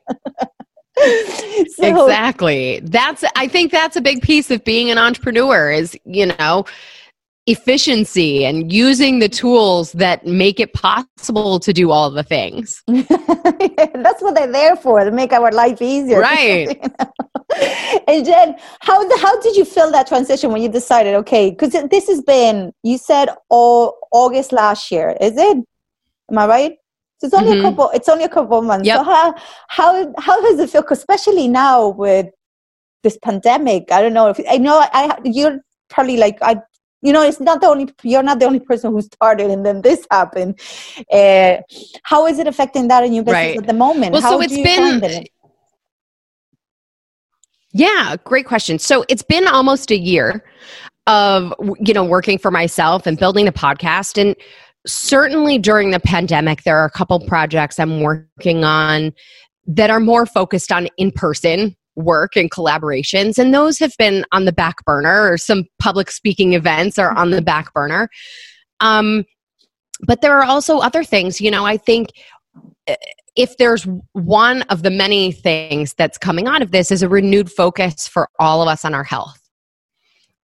so, 1.74 2.06
exactly. 2.06 2.80
That's 2.82 3.24
I 3.36 3.48
think 3.48 3.72
that's 3.72 3.96
a 3.96 4.00
big 4.00 4.22
piece 4.22 4.50
of 4.50 4.64
being 4.64 4.90
an 4.90 4.98
entrepreneur 4.98 5.70
is, 5.70 5.96
you 6.04 6.26
know, 6.26 6.64
efficiency 7.46 8.44
and 8.44 8.72
using 8.72 9.20
the 9.20 9.28
tools 9.28 9.92
that 9.92 10.26
make 10.26 10.58
it 10.58 10.72
possible 10.72 11.60
to 11.60 11.72
do 11.72 11.90
all 11.90 12.10
the 12.10 12.24
things. 12.24 12.82
That's 12.88 14.20
what 14.20 14.34
they're 14.34 14.50
there 14.50 14.74
for, 14.74 15.04
to 15.04 15.12
make 15.12 15.32
our 15.32 15.52
life 15.52 15.80
easier. 15.80 16.20
Right. 16.26 16.76
and 18.08 18.26
Jen, 18.26 18.56
how 18.80 19.18
how 19.18 19.40
did 19.40 19.56
you 19.56 19.64
feel 19.64 19.92
that 19.92 20.08
transition 20.08 20.50
when 20.50 20.60
you 20.60 20.68
decided, 20.68 21.14
okay, 21.14 21.50
because 21.50 21.72
this 21.90 22.08
has 22.08 22.20
been 22.20 22.72
you 22.82 22.98
said 22.98 23.28
all 23.48 23.96
August 24.10 24.52
last 24.52 24.90
year, 24.90 25.16
is 25.20 25.36
it? 25.36 25.58
Am 26.30 26.38
I 26.38 26.46
right? 26.46 26.72
So 27.18 27.26
it's 27.26 27.34
only 27.34 27.52
mm-hmm. 27.52 27.66
a 27.66 27.70
couple. 27.70 27.90
It's 27.94 28.08
only 28.08 28.24
a 28.24 28.28
couple 28.28 28.58
of 28.58 28.64
months. 28.64 28.86
Yep. 28.86 28.98
So 28.98 29.04
how 29.04 29.34
how 29.68 30.14
how 30.18 30.40
does 30.40 30.58
it 30.58 30.70
feel? 30.70 30.84
Especially 30.90 31.48
now 31.48 31.88
with 31.88 32.26
this 33.02 33.18
pandemic. 33.22 33.90
I 33.90 34.02
don't 34.02 34.12
know 34.12 34.28
if 34.28 34.40
I 34.48 34.58
know. 34.58 34.84
I 34.92 35.18
you're 35.24 35.60
probably 35.88 36.16
like 36.16 36.38
I 36.42 36.60
you 37.02 37.12
know 37.12 37.22
it's 37.22 37.40
not 37.40 37.60
the 37.60 37.66
only 37.66 37.88
you're 38.02 38.22
not 38.22 38.38
the 38.38 38.46
only 38.46 38.60
person 38.60 38.92
who 38.92 39.00
started 39.00 39.50
and 39.50 39.64
then 39.64 39.82
this 39.82 40.06
happened 40.10 40.58
uh, 41.12 41.58
how 42.02 42.26
is 42.26 42.38
it 42.38 42.46
affecting 42.46 42.88
that 42.88 43.04
in 43.04 43.12
your 43.12 43.22
business 43.22 43.48
right. 43.48 43.58
at 43.58 43.66
the 43.66 43.72
moment 43.72 44.12
well 44.12 44.22
how 44.22 44.32
so 44.32 44.40
it's 44.40 44.56
been 44.56 45.24
yeah 47.72 48.16
great 48.24 48.46
question 48.46 48.78
so 48.78 49.04
it's 49.08 49.22
been 49.22 49.46
almost 49.46 49.90
a 49.90 49.98
year 49.98 50.42
of 51.06 51.52
you 51.78 51.94
know 51.94 52.04
working 52.04 52.38
for 52.38 52.50
myself 52.50 53.06
and 53.06 53.18
building 53.18 53.46
a 53.46 53.52
podcast 53.52 54.20
and 54.20 54.34
certainly 54.86 55.58
during 55.58 55.90
the 55.90 56.00
pandemic 56.00 56.62
there 56.62 56.78
are 56.78 56.84
a 56.84 56.90
couple 56.90 57.18
projects 57.26 57.78
i'm 57.78 58.00
working 58.00 58.64
on 58.64 59.12
that 59.66 59.90
are 59.90 60.00
more 60.00 60.26
focused 60.26 60.70
on 60.70 60.88
in 60.96 61.10
person 61.10 61.74
work 61.96 62.36
and 62.36 62.50
collaborations 62.50 63.38
and 63.38 63.54
those 63.54 63.78
have 63.78 63.92
been 63.98 64.24
on 64.32 64.44
the 64.44 64.52
back 64.52 64.84
burner 64.84 65.30
or 65.30 65.38
some 65.38 65.64
public 65.78 66.10
speaking 66.10 66.52
events 66.52 66.98
are 66.98 67.16
on 67.16 67.30
the 67.30 67.40
back 67.40 67.72
burner. 67.72 68.10
Um, 68.80 69.24
but 70.06 70.20
there 70.20 70.38
are 70.38 70.44
also 70.44 70.78
other 70.78 71.04
things 71.04 71.40
you 71.40 71.50
know 71.50 71.64
i 71.64 71.76
think 71.76 72.10
uh, 72.88 72.94
if 73.36 73.56
there's 73.58 73.86
one 74.12 74.62
of 74.62 74.82
the 74.82 74.90
many 74.90 75.32
things 75.32 75.94
that's 75.94 76.18
coming 76.18 76.46
out 76.46 76.62
of 76.62 76.70
this 76.70 76.90
is 76.90 77.02
a 77.02 77.08
renewed 77.08 77.50
focus 77.50 78.08
for 78.08 78.28
all 78.38 78.62
of 78.62 78.68
us 78.68 78.84
on 78.84 78.94
our 78.94 79.04
health 79.04 79.40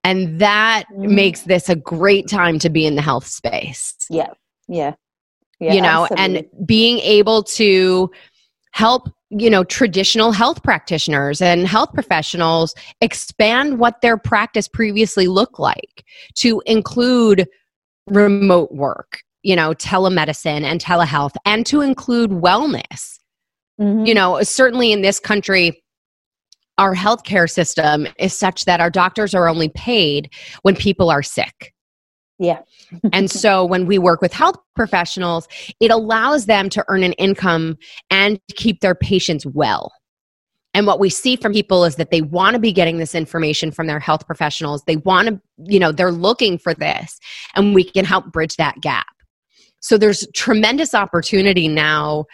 and 0.05 0.41
that 0.41 0.85
mm-hmm. 0.93 1.15
makes 1.15 1.43
this 1.43 1.69
a 1.69 1.77
great 1.77 2.29
time 2.29 2.59
to 2.59 2.69
be 2.69 2.87
in 2.87 2.95
the 2.95 3.03
health 3.03 3.27
space 3.27 3.95
yeah 4.11 4.31
yeah, 4.69 4.95
yeah 5.61 5.73
you 5.73 5.81
know 5.81 6.07
absolutely. 6.11 6.39
and 6.39 6.67
being 6.67 6.99
able 7.01 7.43
to 7.43 8.11
help 8.73 9.09
you 9.31 9.49
know 9.49 9.65
traditional 9.65 10.33
health 10.33 10.63
practitioners 10.63 11.41
and 11.41 11.67
health 11.67 11.93
professionals 11.95 12.75
expand 13.01 13.79
what 13.79 14.01
their 14.01 14.17
practice 14.17 14.69
previously 14.69 15.27
looked 15.27 15.59
like 15.59 16.05
to 16.35 16.63
include 16.67 17.49
remote 18.09 18.73
work 18.73 19.23
you 19.43 19.57
know 19.57 19.73
telemedicine 19.75 20.63
and 20.63 20.81
telehealth 20.81 21.35
and 21.45 21.65
to 21.67 21.81
include 21.81 22.31
wellness 22.31 23.19
mm-hmm. 23.81 24.05
you 24.05 24.15
know 24.15 24.43
certainly 24.43 24.93
in 24.93 25.03
this 25.03 25.19
country 25.21 25.82
our 26.79 26.95
healthcare 26.95 27.51
system 27.51 28.07
is 28.19 28.37
such 28.37 28.65
that 28.65 28.81
our 28.81 28.91
doctors 28.91 29.35
are 29.35 29.49
only 29.49 29.69
paid 29.71 30.31
when 30.63 30.75
people 30.75 31.11
are 31.11 31.23
sick 31.23 31.73
yeah. 32.43 32.61
and 33.13 33.31
so 33.31 33.65
when 33.65 33.87
we 33.87 33.99
work 33.99 34.21
with 34.21 34.33
health 34.33 34.57
professionals, 34.75 35.49
it 35.81 35.91
allows 35.91 36.47
them 36.47 36.69
to 36.71 36.85
earn 36.89 37.05
an 37.05 37.13
income 37.15 37.79
and 38.11 38.41
keep 38.57 38.81
their 38.81 38.95
patients 38.95 39.47
well. 39.47 39.93
And 40.75 40.87
what 40.87 40.99
we 40.99 41.11
see 41.11 41.37
from 41.37 41.53
people 41.53 41.85
is 41.85 41.97
that 41.97 42.11
they 42.11 42.23
want 42.23 42.55
to 42.55 42.61
be 42.61 42.73
getting 42.73 42.97
this 42.97 43.15
information 43.15 43.71
from 43.71 43.87
their 43.87 44.01
health 44.01 44.27
professionals. 44.27 44.83
They 44.87 44.97
want 44.97 45.29
to, 45.29 45.41
you 45.59 45.79
know, 45.79 45.93
they're 45.93 46.11
looking 46.11 46.59
for 46.59 46.75
this, 46.75 47.21
and 47.55 47.75
we 47.75 47.85
can 47.85 48.07
help 48.07 48.33
bridge 48.33 48.57
that 48.57 48.81
gap. 48.81 49.07
So 49.81 49.99
there's 49.99 50.27
tremendous 50.35 50.95
opportunity 50.95 51.69
now, 51.69 52.25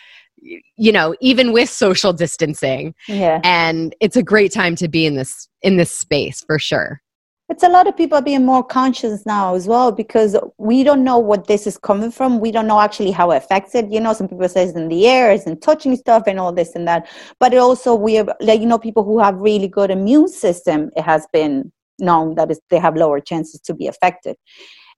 you 0.76 0.92
know, 0.92 1.14
even 1.20 1.52
with 1.52 1.70
social 1.70 2.12
distancing. 2.12 2.94
Yeah. 3.06 3.40
And 3.44 3.94
it's 4.00 4.16
a 4.16 4.22
great 4.22 4.52
time 4.52 4.76
to 4.76 4.88
be 4.88 5.06
in 5.06 5.16
this 5.16 5.48
in 5.62 5.76
this 5.76 5.90
space 5.90 6.42
for 6.46 6.58
sure 6.58 7.02
it's 7.48 7.62
a 7.62 7.68
lot 7.68 7.86
of 7.86 7.96
people 7.96 8.20
being 8.20 8.44
more 8.44 8.62
conscious 8.62 9.24
now 9.24 9.54
as 9.54 9.66
well 9.66 9.90
because 9.90 10.36
we 10.58 10.84
don't 10.84 11.02
know 11.02 11.18
what 11.18 11.46
this 11.46 11.66
is 11.66 11.78
coming 11.78 12.10
from. 12.10 12.40
We 12.40 12.50
don't 12.50 12.66
know 12.66 12.80
actually 12.80 13.10
how 13.10 13.30
it 13.30 13.38
affects 13.38 13.74
it. 13.74 13.90
You 13.90 14.00
know, 14.00 14.12
some 14.12 14.28
people 14.28 14.48
say 14.48 14.64
it's 14.64 14.76
in 14.76 14.88
the 14.88 15.06
air, 15.06 15.32
it's 15.32 15.46
in 15.46 15.58
touching 15.60 15.96
stuff 15.96 16.24
and 16.26 16.38
all 16.38 16.52
this 16.52 16.74
and 16.74 16.86
that. 16.86 17.08
But 17.40 17.54
it 17.54 17.58
also 17.58 17.94
we 17.94 18.14
have 18.14 18.30
like 18.40 18.60
you 18.60 18.66
know 18.66 18.78
people 18.78 19.02
who 19.02 19.18
have 19.18 19.36
really 19.36 19.68
good 19.68 19.90
immune 19.90 20.28
system. 20.28 20.90
It 20.94 21.02
has 21.02 21.26
been 21.32 21.72
known 21.98 22.34
that 22.34 22.50
they 22.68 22.78
have 22.78 22.96
lower 22.96 23.18
chances 23.18 23.60
to 23.62 23.74
be 23.74 23.86
affected, 23.86 24.36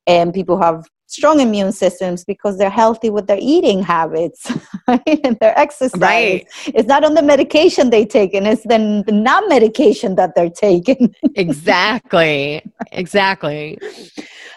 and 0.08 0.34
people 0.34 0.56
who 0.56 0.64
have 0.64 0.84
strong 1.10 1.40
immune 1.40 1.72
systems 1.72 2.24
because 2.24 2.56
they're 2.56 2.70
healthy 2.70 3.10
with 3.10 3.26
their 3.26 3.38
eating 3.40 3.82
habits 3.82 4.50
right? 4.88 5.20
and 5.24 5.36
their 5.40 5.58
exercise. 5.58 6.00
Right. 6.00 6.46
It's 6.66 6.86
not 6.86 7.04
on 7.04 7.14
the 7.14 7.22
medication 7.22 7.90
they 7.90 8.06
take, 8.06 8.32
and 8.32 8.46
it's 8.46 8.62
the, 8.62 9.02
the 9.04 9.12
non 9.12 9.48
medication 9.48 10.14
that 10.14 10.34
they're 10.34 10.50
taking. 10.50 11.14
exactly. 11.34 12.62
Exactly. 12.92 13.78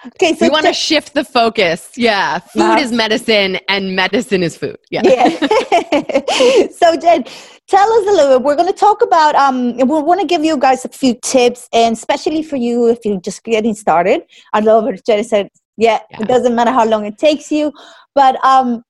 Okay, 0.06 0.36
so 0.36 0.46
we 0.46 0.50
want 0.50 0.66
to 0.66 0.74
shift 0.74 1.14
the 1.14 1.24
focus. 1.24 1.92
Yeah, 1.96 2.40
food 2.40 2.78
is 2.80 2.92
medicine, 2.92 3.58
and 3.68 3.96
medicine 3.96 4.44
is 4.44 4.56
food. 4.58 4.78
Yeah. 4.92 5.02
yeah. 5.06 5.30
so, 6.72 6.96
Jen, 6.98 7.24
tell 7.68 7.92
us 7.92 8.08
a 8.08 8.12
little 8.12 8.38
bit. 8.38 8.46
We're 8.46 8.56
going 8.56 8.72
to 8.72 8.78
talk 8.78 9.02
about. 9.02 9.34
Um, 9.36 9.78
we 9.78 9.84
want 9.84 10.20
to 10.20 10.28
give 10.28 10.44
you 10.44 10.58
guys 10.58 10.86
a 10.86 10.90
few 10.90 11.16
tips, 11.24 11.68
and 11.74 11.94
especially 11.94 12.44
for 12.44 12.58
you 12.58 12.90
if 12.90 13.06
you're 13.06 13.22
just 13.22 13.44
getting 13.44 13.74
started. 13.74 14.24
I 14.52 14.60
love 14.60 14.84
what 14.84 15.04
Jen 15.06 15.24
said 15.24 15.50
yeah, 15.78 16.00
yeah, 16.10 16.22
it 16.22 16.28
doesn't 16.28 16.56
matter 16.56 16.72
how 16.72 16.86
long 16.86 17.06
it 17.06 17.18
takes 17.18 17.52
you. 17.52 17.72
But 18.16 18.44
um, 18.46 18.84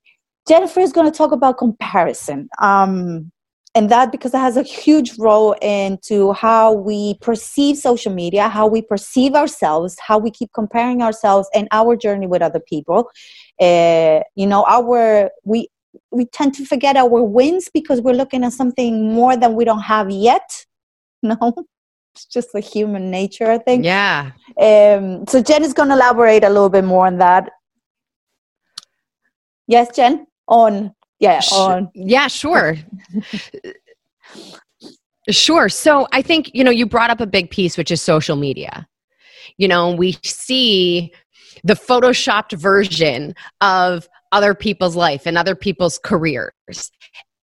Jennifer 0.48 0.80
is 0.80 0.92
going 0.92 1.10
to 1.10 1.18
talk 1.18 1.32
about 1.32 1.58
comparison. 1.58 2.50
Um, 2.62 3.32
and 3.76 3.90
that 3.90 4.12
because 4.12 4.34
it 4.34 4.40
has 4.40 4.56
a 4.56 4.62
huge 4.64 5.18
role 5.18 5.54
into 5.54 6.34
how 6.34 6.74
we 6.74 7.16
perceive 7.22 7.76
social 7.78 8.14
media, 8.14 8.48
how 8.48 8.68
we 8.68 8.84
perceive 8.84 9.34
ourselves, 9.34 9.98
how 10.00 10.20
we 10.20 10.30
keep 10.30 10.52
comparing 10.54 11.02
ourselves 11.02 11.50
and 11.56 11.68
our 11.72 11.96
journey 11.96 12.28
with 12.28 12.44
other 12.44 12.60
people. 12.60 13.10
Uh, 13.60 14.20
you 14.36 14.46
know, 14.46 14.64
our 14.70 15.32
we 15.44 15.70
we 16.12 16.26
tend 16.26 16.54
to 16.56 16.66
forget 16.66 16.96
our 16.96 17.24
wins 17.24 17.70
because 17.74 18.00
we're 18.02 18.14
looking 18.14 18.44
at 18.44 18.54
something 18.54 19.12
more 19.12 19.36
than 19.36 19.56
we 19.56 19.66
don't 19.66 19.82
have 19.82 20.10
yet. 20.10 20.66
No, 21.26 21.38
it's 22.14 22.26
just 22.26 22.54
the 22.54 22.60
human 22.60 23.10
nature, 23.10 23.50
I 23.50 23.58
think. 23.58 23.84
Yeah. 23.84 24.32
Um, 24.58 25.26
so 25.28 25.42
Jen 25.42 25.64
is 25.64 25.74
going 25.74 25.90
to 25.90 25.96
elaborate 25.96 26.44
a 26.44 26.50
little 26.50 26.70
bit 26.70 26.84
more 26.84 27.08
on 27.08 27.18
that. 27.18 27.50
Yes, 29.68 29.96
Jen. 29.96 30.28
On 30.48 30.94
yeah, 31.20 31.40
on 31.54 31.90
yeah, 31.96 32.28
sure. 32.28 32.76
sure. 35.30 35.70
So 35.70 36.06
I 36.12 36.22
think 36.22 36.52
you 36.54 36.66
know 36.66 36.72
you 36.72 36.86
brought 36.86 37.10
up 37.10 37.22
a 37.22 37.26
big 37.26 37.50
piece, 37.50 37.78
which 37.78 37.90
is 37.92 38.02
social 38.02 38.36
media. 38.36 38.86
You 39.58 39.70
know, 39.70 39.96
we 39.96 40.18
see 40.24 41.14
the 41.64 41.76
photoshopped 41.76 42.54
version 42.54 43.34
of 43.62 44.08
other 44.34 44.54
people's 44.54 44.96
life 44.96 45.26
and 45.26 45.38
other 45.38 45.56
people's 45.56 45.98
careers. 45.98 46.92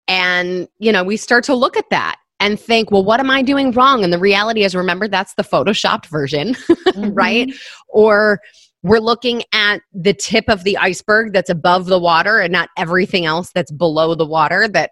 And, 0.07 0.67
you 0.79 0.91
know, 0.91 1.03
we 1.03 1.17
start 1.17 1.45
to 1.45 1.55
look 1.55 1.77
at 1.77 1.89
that 1.89 2.17
and 2.43 2.59
think, 2.59 2.91
well, 2.91 3.05
what 3.05 3.21
am 3.21 3.31
I 3.31 3.41
doing 3.41 3.71
wrong? 3.71 4.03
And 4.03 4.11
the 4.11 4.19
reality 4.19 4.63
is, 4.63 4.75
remember, 4.75 5.07
that's 5.07 5.33
the 5.35 5.43
photoshopped 5.43 6.07
version, 6.07 6.53
mm-hmm. 6.69 7.13
right? 7.13 7.49
Or 7.87 8.41
we're 8.81 8.99
looking 8.99 9.43
at 9.53 9.81
the 9.93 10.13
tip 10.13 10.43
of 10.49 10.65
the 10.65 10.77
iceberg 10.77 11.31
that's 11.31 11.49
above 11.49 11.85
the 11.85 11.97
water 11.97 12.41
and 12.41 12.51
not 12.51 12.67
everything 12.77 13.25
else 13.25 13.49
that's 13.55 13.71
below 13.71 14.13
the 14.13 14.25
water 14.25 14.67
that 14.67 14.91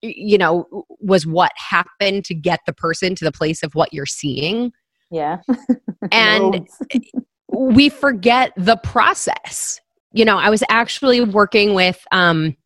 you 0.00 0.38
know 0.38 0.84
was 1.00 1.26
what 1.26 1.50
happened 1.56 2.24
to 2.24 2.34
get 2.34 2.60
the 2.66 2.72
person 2.72 3.16
to 3.16 3.24
the 3.24 3.32
place 3.32 3.64
of 3.64 3.74
what 3.74 3.92
you're 3.92 4.06
seeing 4.06 4.72
yeah 5.10 5.38
and 6.12 6.68
we 7.52 7.88
forget 7.88 8.52
the 8.56 8.76
process 8.76 9.80
you 10.12 10.24
know 10.24 10.38
i 10.38 10.48
was 10.48 10.62
actually 10.70 11.20
working 11.20 11.74
with 11.74 12.02
um 12.12 12.56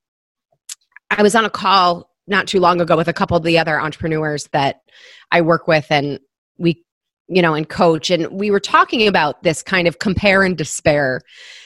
i 1.10 1.22
was 1.22 1.34
on 1.34 1.44
a 1.44 1.50
call 1.50 2.08
not 2.26 2.46
too 2.46 2.60
long 2.60 2.80
ago 2.80 2.96
with 2.96 3.08
a 3.08 3.12
couple 3.12 3.36
of 3.36 3.42
the 3.42 3.58
other 3.58 3.80
entrepreneurs 3.80 4.48
that 4.52 4.80
I 5.30 5.40
work 5.40 5.68
with 5.68 5.86
and 5.90 6.18
we 6.58 6.82
you 7.28 7.42
know 7.42 7.54
and 7.54 7.68
coach 7.68 8.10
and 8.10 8.26
we 8.30 8.50
were 8.50 8.60
talking 8.60 9.06
about 9.06 9.42
this 9.42 9.62
kind 9.62 9.88
of 9.88 9.98
compare 9.98 10.42
and 10.42 10.56
despair 10.56 11.20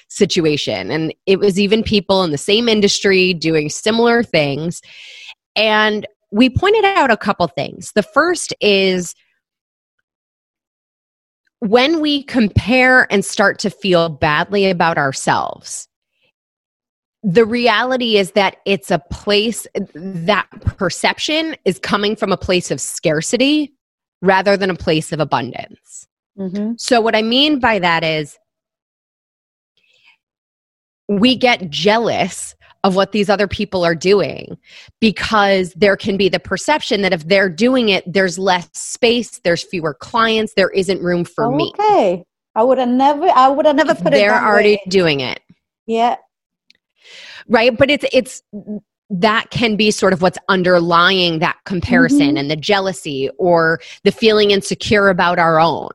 situation. 0.09 0.91
And 0.91 1.15
it 1.27 1.38
was 1.38 1.61
even 1.61 1.83
people 1.83 2.23
in 2.25 2.31
the 2.31 2.38
same 2.38 2.69
industry 2.69 3.35
doing 3.35 3.69
similar 3.69 4.23
things. 4.23 4.81
And 5.55 6.07
we 6.31 6.50
pointed 6.50 6.85
out 6.85 7.11
a 7.11 7.17
couple 7.17 7.47
things. 7.49 7.93
The 7.93 8.03
first 8.03 8.55
is 8.61 9.15
when 11.61 12.00
we 12.00 12.23
compare 12.23 13.11
and 13.12 13.25
start 13.25 13.59
to 13.61 13.71
feel 13.71 14.09
badly 14.09 14.71
about 14.71 14.99
ourselves, 14.99 15.88
the 17.22 17.44
reality 17.44 18.16
is 18.16 18.32
that 18.32 18.56
it's 18.64 18.90
a 18.90 19.00
place 19.10 19.66
that 19.94 20.48
perception 20.76 21.56
is 21.64 21.78
coming 21.78 22.14
from 22.14 22.32
a 22.32 22.37
place 22.37 22.70
of 22.70 22.80
scarcity 22.80 23.72
rather 24.22 24.56
than 24.56 24.70
a 24.70 24.75
place 24.75 25.12
of 25.12 25.20
abundance. 25.20 26.06
Mm-hmm. 26.38 26.72
So, 26.76 27.00
what 27.00 27.16
I 27.16 27.22
mean 27.22 27.58
by 27.58 27.80
that 27.80 28.04
is 28.04 28.38
we 31.08 31.34
get 31.37 31.70
jealous 31.70 32.54
of 32.84 32.94
what 32.94 33.10
these 33.10 33.28
other 33.28 33.48
people 33.48 33.84
are 33.84 33.94
doing 33.94 34.56
because 35.00 35.72
there 35.75 35.96
can 35.96 36.16
be 36.16 36.28
the 36.28 36.38
perception 36.38 37.02
that 37.02 37.12
if 37.12 37.26
they're 37.26 37.48
doing 37.48 37.88
it, 37.88 38.04
there's 38.10 38.38
less 38.38 38.68
space, 38.72 39.40
there's 39.42 39.64
fewer 39.64 39.94
clients, 39.94 40.52
there 40.54 40.70
isn't 40.70 41.02
room 41.02 41.25
for 41.25 41.46
oh, 41.46 41.56
me. 41.56 41.72
Okay. 41.78 42.25
I 42.54 42.62
would 42.62 42.78
have 42.78 42.88
never 42.88 43.28
I 43.28 43.48
would 43.48 43.66
have 43.66 43.76
never 43.76 43.94
put 43.94 44.04
they're 44.04 44.12
it 44.12 44.18
They're 44.18 44.44
already 44.44 44.75
way. 44.75 44.82
doing 44.88 45.20
it. 45.20 45.40
Yeah. 45.87 46.16
Right? 47.49 47.76
But 47.76 47.90
it's 47.90 48.05
it's 48.12 48.43
that 49.11 49.50
can 49.50 49.76
be 49.76 49.90
sort 49.90 50.12
of 50.12 50.21
what's 50.21 50.38
underlying 50.49 51.38
that 51.38 51.57
comparison 51.64 52.21
mm-hmm. 52.21 52.37
and 52.37 52.50
the 52.50 52.57
jealousy 52.57 53.31
or 53.38 53.81
the 54.05 54.12
feeling 54.12 54.50
insecure 54.50 55.09
about 55.09 55.38
our 55.38 55.59
own 55.59 55.90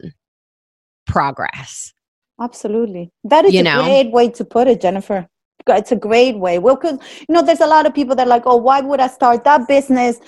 progress. 1.05 1.93
Absolutely. 2.41 3.11
That 3.23 3.45
is 3.45 3.53
you 3.53 3.59
a 3.59 3.63
know? 3.63 3.83
great 3.83 4.11
way 4.11 4.29
to 4.31 4.43
put 4.43 4.67
it, 4.67 4.81
Jennifer. 4.81 5.27
It's 5.67 5.93
a 5.93 5.95
great 5.95 6.39
way. 6.39 6.59
Well, 6.59 6.75
because 6.75 6.99
you 7.29 7.33
know, 7.33 7.41
there's 7.41 7.61
a 7.61 7.67
lot 7.67 7.85
of 7.85 7.93
people 7.93 8.15
that 8.15 8.27
are 8.27 8.29
like, 8.29 8.43
oh, 8.45 8.57
why 8.57 8.81
would 8.81 8.99
I 8.99 9.07
start 9.07 9.45
that 9.45 9.67
business? 9.67 10.19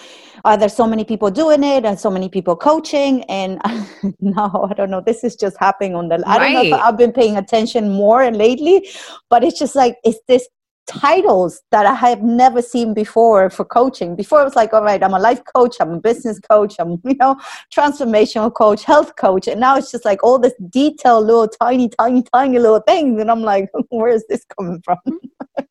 Uh, 0.46 0.56
there's 0.56 0.74
so 0.74 0.88
many 0.88 1.04
people 1.04 1.30
doing 1.30 1.64
it 1.64 1.84
and 1.84 2.00
so 2.00 2.10
many 2.10 2.30
people 2.30 2.56
coaching. 2.56 3.24
And 3.24 3.60
no, 4.22 4.68
I 4.70 4.74
don't 4.76 4.92
know. 4.92 5.02
This 5.02 5.24
is 5.24 5.36
just 5.36 5.58
happening 5.60 5.96
on 5.96 6.08
the. 6.08 6.24
I 6.26 6.40
don't 6.40 6.54
know 6.54 6.64
if 6.64 6.74
I've 6.74 6.98
been 6.98 7.12
paying 7.12 7.36
attention 7.36 7.90
more 7.90 8.22
and 8.22 8.38
lately, 8.38 8.88
but 9.30 9.44
it's 9.44 9.60
just 9.60 9.76
like 9.76 9.98
it's 10.06 10.20
this 10.28 10.48
titles 10.88 11.62
that 11.72 11.86
I 11.86 11.94
have 11.96 12.22
never 12.22 12.62
seen 12.62 12.94
before 12.94 13.50
for 13.50 13.66
coaching. 13.66 14.16
Before 14.16 14.42
it 14.42 14.46
was 14.46 14.56
like, 14.56 14.74
all 14.74 14.84
right, 14.84 15.04
I'm 15.04 15.14
a 15.14 15.20
life 15.20 15.42
coach, 15.56 15.78
I'm 15.80 15.92
a 15.92 16.00
business 16.00 16.40
coach, 16.40 16.76
I'm, 16.80 17.02
you 17.06 17.16
know, 17.20 17.36
transformational 17.74 18.54
coach, 18.54 18.84
health 18.84 19.16
coach. 19.16 19.48
And 19.48 19.60
now 19.60 19.78
it's 19.78 19.92
just 19.92 20.06
like 20.06 20.24
all 20.24 20.40
this 20.40 20.54
detailed 20.70 21.26
little 21.26 21.48
tiny, 21.48 21.90
tiny, 21.90 22.24
tiny 22.34 22.60
little 22.60 22.82
things. 22.82 23.20
And 23.22 23.32
I'm 23.32 23.42
like, 23.42 23.70
where 23.90 24.10
is 24.10 24.26
this 24.30 24.46
coming 24.58 24.82
from? 24.84 24.98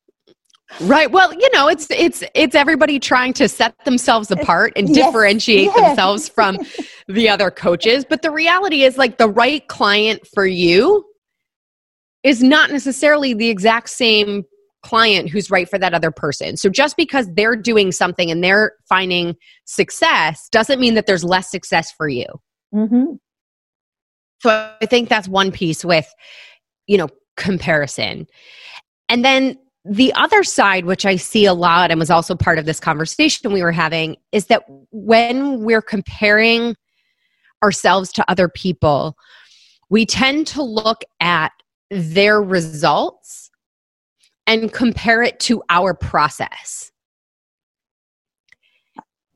Right. 0.80 1.08
Well, 1.08 1.32
you 1.32 1.48
know, 1.52 1.68
it's 1.68 1.88
it's 1.88 2.24
it's 2.34 2.56
everybody 2.56 2.98
trying 2.98 3.32
to 3.34 3.48
set 3.48 3.76
themselves 3.84 4.32
apart 4.32 4.72
and 4.74 4.88
yes. 4.88 5.06
differentiate 5.06 5.66
yes. 5.66 5.76
themselves 5.76 6.28
from 6.28 6.58
the 7.06 7.28
other 7.28 7.52
coaches, 7.52 8.04
but 8.04 8.22
the 8.22 8.32
reality 8.32 8.82
is 8.82 8.98
like 8.98 9.16
the 9.16 9.28
right 9.28 9.64
client 9.68 10.26
for 10.34 10.44
you 10.44 11.04
is 12.24 12.42
not 12.42 12.72
necessarily 12.72 13.34
the 13.34 13.48
exact 13.48 13.90
same 13.90 14.44
client 14.84 15.30
who's 15.30 15.50
right 15.50 15.68
for 15.68 15.78
that 15.78 15.94
other 15.94 16.10
person. 16.10 16.56
So 16.56 16.68
just 16.68 16.96
because 16.96 17.26
they're 17.34 17.56
doing 17.56 17.90
something 17.90 18.30
and 18.30 18.44
they're 18.44 18.72
finding 18.88 19.34
success 19.64 20.48
doesn't 20.50 20.78
mean 20.78 20.94
that 20.94 21.06
there's 21.06 21.24
less 21.24 21.50
success 21.50 21.90
for 21.90 22.08
you. 22.08 22.26
Mm-hmm. 22.72 23.14
So 24.40 24.76
I 24.80 24.86
think 24.86 25.08
that's 25.08 25.26
one 25.26 25.50
piece 25.50 25.84
with, 25.84 26.12
you 26.86 26.98
know, 26.98 27.08
comparison. 27.36 28.26
And 29.08 29.24
then 29.24 29.58
the 29.84 30.12
other 30.14 30.44
side, 30.44 30.84
which 30.84 31.04
I 31.06 31.16
see 31.16 31.46
a 31.46 31.54
lot 31.54 31.90
and 31.90 31.98
was 31.98 32.10
also 32.10 32.34
part 32.34 32.58
of 32.58 32.64
this 32.64 32.80
conversation 32.80 33.52
we 33.52 33.62
were 33.62 33.72
having, 33.72 34.16
is 34.32 34.46
that 34.46 34.64
when 34.90 35.64
we're 35.64 35.82
comparing 35.82 36.76
ourselves 37.62 38.12
to 38.12 38.30
other 38.30 38.48
people, 38.48 39.16
we 39.88 40.04
tend 40.04 40.46
to 40.48 40.62
look 40.62 41.04
at 41.20 41.52
their 41.90 42.42
results 42.42 43.50
and 44.46 44.72
compare 44.72 45.22
it 45.22 45.40
to 45.40 45.62
our 45.70 45.94
process. 45.94 46.90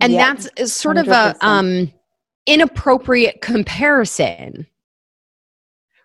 And 0.01 0.13
yeah, 0.13 0.35
that's 0.35 0.73
sort 0.73 0.97
100%. 0.97 1.01
of 1.01 1.09
a 1.09 1.47
um, 1.47 1.93
inappropriate 2.47 3.41
comparison. 3.43 4.67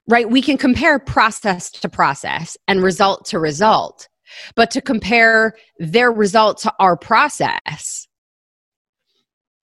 Right? 0.07 0.29
We 0.29 0.41
can 0.41 0.57
compare 0.57 0.99
process 0.99 1.71
to 1.71 1.87
process 1.87 2.57
and 2.67 2.83
result 2.83 3.25
to 3.27 3.39
result, 3.39 4.09
but 4.55 4.69
to 4.71 4.81
compare 4.81 5.55
their 5.79 6.11
result 6.11 6.57
to 6.59 6.73
our 6.79 6.97
process 6.97 8.07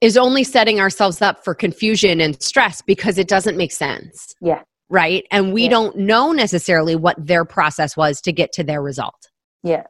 is 0.01 0.17
only 0.17 0.45
setting 0.45 0.81
ourselves 0.81 1.21
up 1.21 1.45
for 1.45 1.55
confusion 1.55 2.21
and 2.21 2.41
stress 2.43 2.81
because 2.81 3.19
it 3.19 3.29
doesn't 3.29 3.57
make 3.57 3.73
sense. 3.73 4.35
Yeah. 4.41 4.63
Right? 4.89 5.27
And 5.31 5.53
we 5.53 5.65
yeah. 5.65 5.71
don't 5.71 5.97
know 5.99 6.33
necessarily 6.33 6.97
what 6.97 7.17
their 7.19 7.45
process 7.45 7.97
was 7.97 8.21
to 8.23 8.33
get 8.33 8.53
to 8.53 8.65
their 8.65 8.81
result. 8.81 9.30
Yeah. 9.63 9.85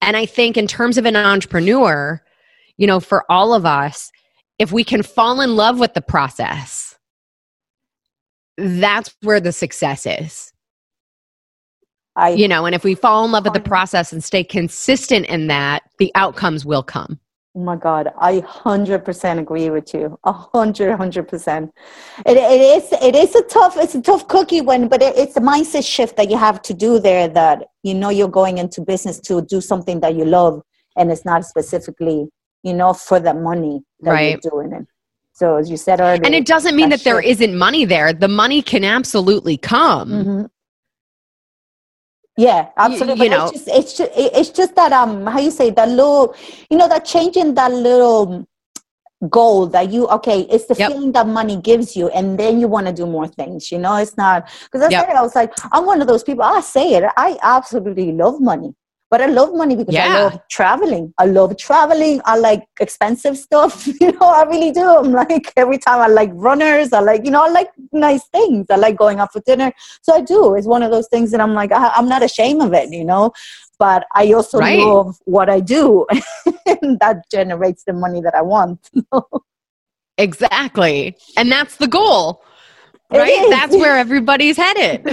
And 0.00 0.16
I 0.16 0.26
think, 0.26 0.56
in 0.56 0.66
terms 0.66 0.96
of 0.96 1.04
an 1.04 1.16
entrepreneur, 1.16 2.22
you 2.76 2.86
know, 2.86 3.00
for 3.00 3.30
all 3.30 3.52
of 3.52 3.66
us, 3.66 4.10
if 4.58 4.72
we 4.72 4.84
can 4.84 5.02
fall 5.02 5.40
in 5.40 5.56
love 5.56 5.78
with 5.78 5.94
the 5.94 6.00
process, 6.00 6.96
that's 8.56 9.14
where 9.22 9.40
the 9.40 9.52
success 9.52 10.06
is. 10.06 10.52
I, 12.16 12.30
you 12.30 12.48
know, 12.48 12.66
and 12.66 12.74
if 12.74 12.84
we 12.84 12.94
fall 12.94 13.24
in 13.24 13.32
love 13.32 13.44
with 13.44 13.54
the 13.54 13.60
process 13.60 14.12
and 14.12 14.22
stay 14.22 14.42
consistent 14.42 15.26
in 15.26 15.46
that, 15.46 15.82
the 15.98 16.10
outcomes 16.14 16.64
will 16.64 16.82
come. 16.82 17.20
Oh 17.56 17.60
my 17.60 17.74
God, 17.74 18.12
I 18.16 18.40
hundred 18.46 19.04
percent 19.04 19.40
agree 19.40 19.70
with 19.70 19.92
you. 19.92 20.16
A 20.22 20.32
hundred, 20.32 20.96
hundred 20.96 21.26
percent. 21.26 21.72
It 22.24 22.36
it 22.36 22.60
is 22.60 22.92
it 23.02 23.16
is 23.16 23.34
a 23.34 23.42
tough 23.42 23.76
it's 23.76 23.96
a 23.96 24.00
tough 24.00 24.28
cookie 24.28 24.60
when, 24.60 24.86
but 24.86 25.02
it, 25.02 25.16
it's 25.16 25.36
a 25.36 25.40
mindset 25.40 25.84
shift 25.84 26.16
that 26.16 26.30
you 26.30 26.36
have 26.36 26.62
to 26.62 26.74
do 26.74 27.00
there. 27.00 27.26
That 27.26 27.66
you 27.82 27.94
know 27.94 28.10
you're 28.10 28.28
going 28.28 28.58
into 28.58 28.82
business 28.82 29.18
to 29.22 29.42
do 29.42 29.60
something 29.60 29.98
that 30.00 30.14
you 30.14 30.24
love, 30.24 30.62
and 30.96 31.10
it's 31.10 31.24
not 31.24 31.44
specifically 31.44 32.28
you 32.62 32.72
know 32.72 32.92
for 32.92 33.18
the 33.18 33.34
money 33.34 33.82
that 34.02 34.12
right. 34.12 34.38
you're 34.44 34.50
doing 34.52 34.72
it. 34.72 34.86
So 35.32 35.56
as 35.56 35.68
you 35.68 35.76
said 35.76 36.00
earlier, 36.00 36.22
and 36.24 36.36
it 36.36 36.46
doesn't 36.46 36.76
mean 36.76 36.90
that, 36.90 37.00
that 37.00 37.04
there 37.04 37.20
isn't 37.20 37.58
money 37.58 37.84
there. 37.84 38.12
The 38.12 38.28
money 38.28 38.62
can 38.62 38.84
absolutely 38.84 39.56
come. 39.56 40.10
Mm-hmm 40.10 40.44
yeah 42.40 42.68
absolutely 42.76 43.26
you, 43.26 43.32
you 43.32 43.38
know 43.38 43.46
it's 43.46 43.64
just, 43.64 43.68
it's 43.78 43.96
just 43.98 44.10
it's 44.16 44.50
just 44.50 44.74
that 44.74 44.92
um 44.92 45.26
how 45.26 45.40
you 45.46 45.50
say 45.50 45.70
that 45.70 45.88
little 45.88 46.34
you 46.70 46.78
know 46.78 46.88
that 46.88 47.04
changing 47.04 47.54
that 47.54 47.72
little 47.72 48.46
goal 49.28 49.66
that 49.66 49.92
you 49.92 50.06
okay 50.08 50.40
it's 50.54 50.64
the 50.64 50.74
yep. 50.74 50.90
feeling 50.90 51.12
that 51.12 51.26
money 51.26 51.56
gives 51.70 51.94
you 51.94 52.08
and 52.08 52.38
then 52.40 52.58
you 52.58 52.66
want 52.66 52.86
to 52.86 52.92
do 52.92 53.04
more 53.04 53.28
things 53.28 53.70
you 53.70 53.78
know 53.78 53.96
it's 53.96 54.16
not 54.16 54.48
because 54.64 54.80
I 54.80 54.88
yep. 54.88 55.06
said 55.06 55.16
I 55.16 55.22
was 55.22 55.34
like 55.34 55.52
I'm 55.72 55.84
one 55.84 56.00
of 56.00 56.08
those 56.08 56.22
people 56.22 56.42
I 56.42 56.60
say 56.60 56.94
it 56.94 57.04
I 57.18 57.38
absolutely 57.42 58.12
love 58.12 58.40
money 58.40 58.74
but 59.10 59.20
I 59.20 59.26
love 59.26 59.52
money 59.54 59.74
because 59.74 59.92
yeah. 59.92 60.06
I 60.06 60.22
love 60.22 60.40
traveling. 60.48 61.12
I 61.18 61.26
love 61.26 61.56
traveling. 61.56 62.20
I 62.24 62.38
like 62.38 62.62
expensive 62.78 63.36
stuff. 63.36 63.88
You 64.00 64.12
know, 64.12 64.28
I 64.28 64.44
really 64.44 64.70
do. 64.70 64.88
I'm 64.88 65.12
like 65.12 65.52
every 65.56 65.76
time 65.76 66.00
I 66.00 66.06
like 66.06 66.30
runners. 66.32 66.92
I 66.92 67.00
like, 67.00 67.24
you 67.24 67.30
know, 67.30 67.44
I 67.44 67.48
like 67.48 67.68
nice 67.92 68.26
things. 68.28 68.66
I 68.70 68.76
like 68.76 68.96
going 68.96 69.18
out 69.18 69.32
for 69.32 69.40
dinner. 69.40 69.72
So 70.00 70.14
I 70.14 70.20
do. 70.20 70.54
It's 70.54 70.66
one 70.66 70.82
of 70.82 70.90
those 70.90 71.08
things 71.08 71.32
that 71.32 71.40
I'm 71.40 71.54
like, 71.54 71.72
I, 71.72 71.92
am 71.98 72.08
not 72.08 72.22
ashamed 72.22 72.62
of 72.62 72.72
it, 72.72 72.90
you 72.90 73.04
know. 73.04 73.32
But 73.78 74.06
I 74.14 74.32
also 74.32 74.58
right. 74.58 74.78
love 74.78 75.18
what 75.24 75.50
I 75.50 75.60
do. 75.60 76.06
and 76.82 76.98
that 77.00 77.28
generates 77.30 77.84
the 77.84 77.92
money 77.92 78.20
that 78.22 78.34
I 78.34 78.42
want. 78.42 78.88
exactly. 80.18 81.16
And 81.36 81.50
that's 81.50 81.76
the 81.76 81.88
goal. 81.88 82.42
Right? 83.12 83.46
That's 83.50 83.74
where 83.74 83.98
everybody's 83.98 84.56
headed. 84.56 85.04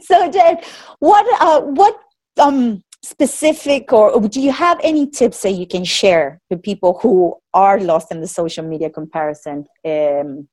So 0.00 0.30
Jen, 0.30 0.58
what 0.98 1.26
uh, 1.40 1.60
what 1.62 1.98
um 2.38 2.82
specific 3.02 3.92
or 3.92 4.20
do 4.28 4.40
you 4.40 4.52
have 4.52 4.80
any 4.82 5.08
tips 5.08 5.42
that 5.42 5.52
you 5.52 5.66
can 5.66 5.84
share 5.84 6.40
with 6.50 6.62
people 6.62 6.98
who 7.02 7.36
are 7.54 7.78
lost 7.78 8.10
in 8.10 8.20
the 8.20 8.26
social 8.26 8.64
media 8.64 8.90
comparison? 8.90 9.64
Um, 9.84 10.48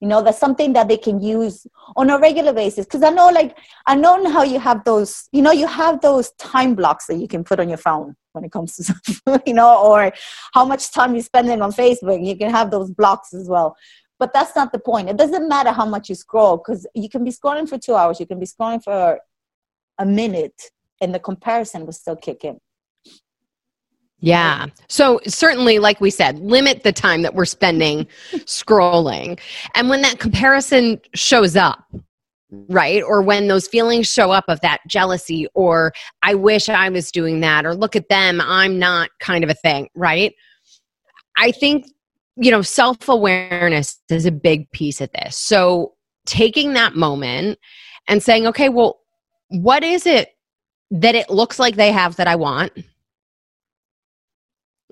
you 0.00 0.08
know 0.08 0.20
that's 0.22 0.38
something 0.38 0.74
that 0.74 0.88
they 0.88 0.98
can 0.98 1.20
use 1.20 1.66
on 1.96 2.10
a 2.10 2.18
regular 2.18 2.52
basis. 2.52 2.84
Because 2.84 3.02
i 3.02 3.10
know 3.10 3.28
like 3.28 3.56
i 3.86 3.94
know 3.94 4.30
how 4.30 4.42
you 4.42 4.58
have 4.58 4.84
those 4.84 5.28
you 5.32 5.40
know 5.40 5.52
you 5.52 5.66
have 5.66 6.00
those 6.02 6.30
time 6.32 6.74
blocks 6.74 7.06
that 7.06 7.16
you 7.16 7.28
can 7.28 7.42
put 7.42 7.58
on 7.58 7.68
your 7.68 7.78
phone 7.78 8.14
when 8.32 8.44
it 8.44 8.52
comes 8.52 8.76
to 8.76 9.42
you 9.46 9.54
know 9.54 9.82
or 9.82 10.12
how 10.52 10.64
much 10.64 10.92
time 10.92 11.14
you're 11.14 11.22
spending 11.22 11.62
on 11.62 11.72
facebook. 11.72 12.24
You 12.24 12.36
can 12.36 12.50
have 12.50 12.70
those 12.70 12.90
blocks 12.90 13.32
as 13.32 13.48
well 13.48 13.76
but 14.24 14.32
that's 14.32 14.56
not 14.56 14.72
the 14.72 14.78
point. 14.78 15.10
It 15.10 15.18
doesn't 15.18 15.50
matter 15.50 15.70
how 15.70 15.84
much 15.84 16.08
you 16.08 16.14
scroll 16.14 16.56
because 16.56 16.86
you 16.94 17.10
can 17.10 17.24
be 17.24 17.30
scrolling 17.30 17.68
for 17.68 17.76
two 17.76 17.94
hours, 17.94 18.18
you 18.18 18.24
can 18.24 18.40
be 18.40 18.46
scrolling 18.46 18.82
for 18.82 19.18
a 19.98 20.06
minute, 20.06 20.70
and 21.02 21.14
the 21.14 21.18
comparison 21.18 21.84
will 21.84 21.92
still 21.92 22.16
kick 22.16 22.42
in. 22.42 22.58
Yeah. 24.20 24.68
So 24.88 25.20
certainly, 25.26 25.78
like 25.78 26.00
we 26.00 26.08
said, 26.08 26.38
limit 26.38 26.84
the 26.84 26.90
time 26.92 27.20
that 27.20 27.34
we're 27.34 27.44
spending 27.44 28.06
scrolling. 28.46 29.38
And 29.74 29.90
when 29.90 30.00
that 30.00 30.18
comparison 30.18 31.02
shows 31.14 31.54
up, 31.54 31.84
right? 32.70 33.02
Or 33.02 33.20
when 33.20 33.48
those 33.48 33.68
feelings 33.68 34.10
show 34.10 34.30
up 34.30 34.46
of 34.48 34.58
that 34.62 34.78
jealousy, 34.88 35.48
or 35.52 35.92
I 36.22 36.34
wish 36.34 36.70
I 36.70 36.88
was 36.88 37.10
doing 37.10 37.40
that, 37.40 37.66
or 37.66 37.74
look 37.74 37.94
at 37.94 38.08
them, 38.08 38.40
I'm 38.40 38.78
not 38.78 39.10
kind 39.20 39.44
of 39.44 39.50
a 39.50 39.54
thing, 39.54 39.90
right? 39.94 40.32
I 41.36 41.52
think, 41.52 41.84
you 42.36 42.50
know, 42.50 42.62
self 42.62 43.08
awareness 43.08 44.00
is 44.08 44.26
a 44.26 44.32
big 44.32 44.70
piece 44.72 45.00
of 45.00 45.10
this. 45.12 45.36
So 45.38 45.94
taking 46.26 46.72
that 46.72 46.94
moment 46.96 47.58
and 48.08 48.22
saying, 48.22 48.46
okay, 48.48 48.68
well, 48.68 49.00
what 49.48 49.84
is 49.84 50.06
it 50.06 50.30
that 50.90 51.14
it 51.14 51.30
looks 51.30 51.58
like 51.58 51.76
they 51.76 51.92
have 51.92 52.16
that 52.16 52.26
I 52.26 52.36
want? 52.36 52.72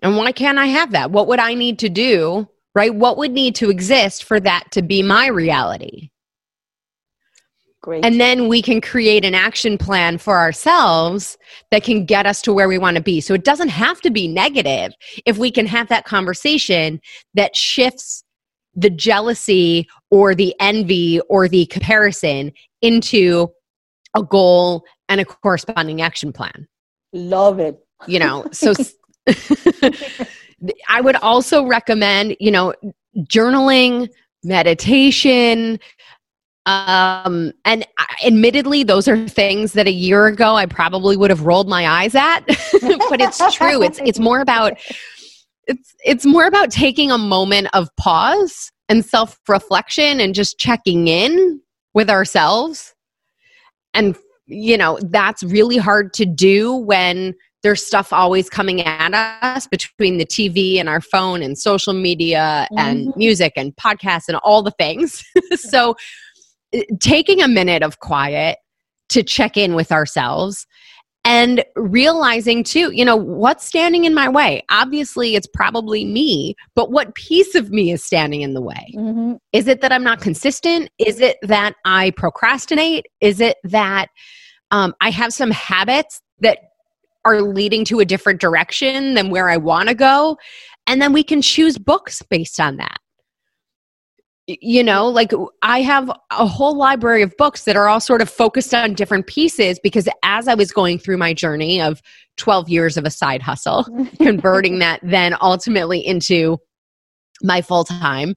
And 0.02 0.16
why 0.16 0.33
can't 0.33 0.59
I 0.59 0.66
have 0.66 0.92
that? 0.92 1.11
What 1.11 1.28
would 1.28 1.38
I 1.38 1.55
need 1.55 1.78
to 1.81 1.88
do? 1.88 2.48
Right? 2.74 2.94
What 2.94 3.18
would 3.18 3.33
need 3.33 3.55
to 3.57 3.70
exist 3.70 4.24
for 4.24 4.40
that 4.40 4.64
to 4.72 4.83
be 4.83 5.02
my 5.02 5.26
reality? 5.26 6.12
Great. 7.83 8.05
And 8.05 8.21
then 8.21 8.47
we 8.47 8.62
can 8.62 8.81
create 8.81 9.25
an 9.25 9.35
action 9.35 9.77
plan 9.77 10.16
for 10.16 10.38
ourselves 10.38 11.37
that 11.73 11.83
can 11.83 12.05
get 12.05 12.27
us 12.27 12.40
to 12.42 12.53
where 12.53 12.68
we 12.68 12.79
want 12.79 12.97
to 12.97 13.03
be. 13.03 13.21
So 13.21 13.35
it 13.35 13.42
doesn't 13.42 13.71
have 13.71 14.01
to 14.03 14.11
be 14.11 14.29
negative 14.29 14.92
if 15.27 15.37
we 15.37 15.51
can 15.51 15.66
have 15.66 15.88
that 15.88 16.05
conversation 16.05 17.01
that 17.35 17.57
shifts 17.57 18.23
the 18.75 18.88
jealousy 18.88 19.88
or 20.11 20.35
the 20.35 20.55
envy 20.61 21.21
or 21.29 21.49
the 21.49 21.66
comparison 21.66 22.53
into 22.81 23.49
a 24.14 24.23
goal 24.23 24.85
and 25.09 25.21
a 25.21 25.25
corresponding 25.25 26.01
action 26.01 26.33
plan. 26.33 26.68
Love 27.12 27.59
it. 27.59 27.79
You 28.07 28.21
know, 28.21 28.47
so 28.53 28.75
I 30.88 31.01
would 31.01 31.16
also 31.16 31.66
recommend, 31.66 32.37
you 32.38 32.51
know, 32.51 32.75
journaling, 33.16 34.09
meditation, 34.45 35.79
um 36.66 37.53
and 37.64 37.85
admittedly 38.25 38.85
those 38.85 39.09
are 39.09 39.29
things 39.29 39.72
that 39.72 39.87
a 39.87 39.92
year 39.92 40.27
ago 40.27 40.55
i 40.55 40.64
probably 40.64 41.16
would 41.16 41.31
have 41.31 41.42
rolled 41.42 41.68
my 41.68 41.88
eyes 41.88 42.14
at 42.14 42.40
but 42.46 43.20
it's 43.20 43.38
true 43.55 43.83
it's 43.83 43.98
it's 44.05 44.20
more 44.20 44.40
about 44.40 44.75
it's 45.66 45.94
it's 46.05 46.25
more 46.25 46.46
about 46.46 46.70
taking 46.70 47.11
a 47.11 47.18
moment 47.18 47.68
of 47.72 47.88
pause 47.96 48.70
and 48.88 49.05
self 49.05 49.38
reflection 49.48 50.20
and 50.20 50.35
just 50.35 50.59
checking 50.59 51.09
in 51.09 51.61
with 51.94 52.09
ourselves 52.09 52.94
and 53.92 54.16
you 54.46 54.77
know 54.79 54.98
that's 55.11 55.42
really 55.42 55.79
hard 55.79 56.12
to 56.12 56.25
do 56.25 56.75
when 56.75 57.35
there's 57.62 57.85
stuff 57.85 58.12
always 58.12 58.51
coming 58.51 58.83
at 58.83 59.14
us 59.42 59.66
between 59.66 60.18
the 60.18 60.27
TV 60.27 60.79
and 60.79 60.88
our 60.88 61.01
phone 61.01 61.42
and 61.42 61.57
social 61.57 61.92
media 61.92 62.66
mm-hmm. 62.72 62.79
and 62.79 63.12
music 63.16 63.53
and 63.57 63.75
podcasts 63.77 64.29
and 64.29 64.37
all 64.38 64.62
the 64.62 64.72
things. 64.72 65.25
so, 65.55 65.94
taking 67.00 67.42
a 67.42 67.48
minute 67.48 67.82
of 67.82 68.00
quiet 68.00 68.58
to 69.11 69.22
check 69.22 69.56
in 69.56 69.74
with 69.74 69.92
ourselves 69.92 70.66
and 71.24 71.64
realizing 71.76 72.64
too, 72.64 72.90
you 72.92 73.04
know, 73.04 73.14
what's 73.14 73.64
standing 73.64 74.04
in 74.04 74.14
my 74.14 74.28
way? 74.28 74.64
Obviously, 74.70 75.37
it's 75.37 75.46
probably 75.46 76.04
me, 76.04 76.56
but 76.74 76.90
what 76.90 77.14
piece 77.14 77.54
of 77.54 77.70
me 77.70 77.92
is 77.92 78.04
standing 78.04 78.42
in 78.42 78.54
the 78.54 78.62
way? 78.62 78.92
Mm-hmm. 78.96 79.35
Is 79.52 79.68
it 79.68 79.80
that 79.82 79.92
I'm 79.92 80.02
not 80.02 80.20
consistent? 80.20 80.90
Is 80.98 81.20
it 81.20 81.37
that 81.42 81.74
I 81.85 82.11
procrastinate? 82.16 83.06
Is 83.20 83.40
it 83.40 83.58
that 83.64 84.08
um, 84.72 84.94
I 85.00 85.11
have 85.11 85.32
some 85.32 85.52
habits 85.52 86.20
that 86.40 86.58
are 87.24 87.42
leading 87.42 87.85
to 87.87 88.00
a 88.00 88.04
different 88.04 88.40
direction 88.40 89.14
than 89.14 89.30
where 89.30 89.48
I 89.48 89.56
want 89.56 89.88
to 89.88 89.94
go. 89.94 90.37
And 90.87 91.00
then 91.00 91.12
we 91.12 91.22
can 91.22 91.40
choose 91.40 91.78
books 91.78 92.22
based 92.28 92.58
on 92.58 92.76
that. 92.78 92.98
You 94.61 94.83
know, 94.83 95.09
like 95.09 95.33
I 95.62 95.83
have 95.83 96.11
a 96.31 96.47
whole 96.47 96.77
library 96.77 97.23
of 97.23 97.37
books 97.37 97.65
that 97.65 97.77
are 97.77 97.88
all 97.88 98.01
sort 98.01 98.21
of 98.21 98.29
focused 98.29 98.75
on 98.75 98.95
different 98.95 99.27
pieces 99.27 99.79
because 99.83 100.09
as 100.23 100.49
I 100.49 100.55
was 100.55 100.73
going 100.73 100.99
through 100.99 101.19
my 101.19 101.33
journey 101.33 101.81
of 101.81 102.03
12 102.37 102.69
years 102.69 102.97
of 102.97 103.05
a 103.05 103.11
side 103.11 103.43
hustle, 103.43 103.87
converting 104.21 104.79
that 104.81 105.01
then 105.03 105.37
ultimately 105.41 106.05
into 106.05 106.59
my 107.43 107.62
full 107.62 107.85
time, 107.85 108.35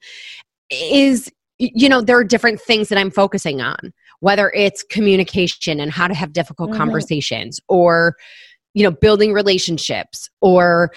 is, 0.70 1.32
you 1.60 1.90
know, 1.90 2.02
there 2.02 2.18
are 2.18 2.24
different 2.24 2.62
things 2.62 2.90
that 2.90 2.98
I'm 2.98 3.12
focusing 3.12 3.62
on, 3.62 3.94
whether 4.20 4.52
it's 4.56 4.84
communication 4.84 5.80
and 5.80 5.92
how 5.92 6.08
to 6.08 6.14
have 6.14 6.34
difficult 6.34 6.70
mm-hmm. 6.70 6.80
conversations 6.80 7.60
or, 7.68 8.16
you 8.76 8.84
know 8.84 8.92
building 8.92 9.34
relationships 9.34 10.30
or 10.42 10.92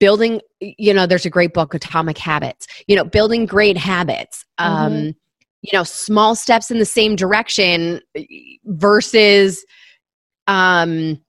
building 0.00 0.40
you 0.60 0.92
know 0.92 1.06
there's 1.06 1.26
a 1.26 1.30
great 1.30 1.54
book 1.54 1.72
atomic 1.74 2.18
habits 2.18 2.66
you 2.88 2.96
know 2.96 3.04
building 3.04 3.46
great 3.46 3.76
habits 3.76 4.44
um 4.58 4.92
mm-hmm. 4.92 5.10
you 5.62 5.70
know 5.72 5.84
small 5.84 6.34
steps 6.34 6.70
in 6.70 6.78
the 6.78 6.84
same 6.84 7.14
direction 7.14 8.00
versus 8.64 9.64
um 10.48 11.20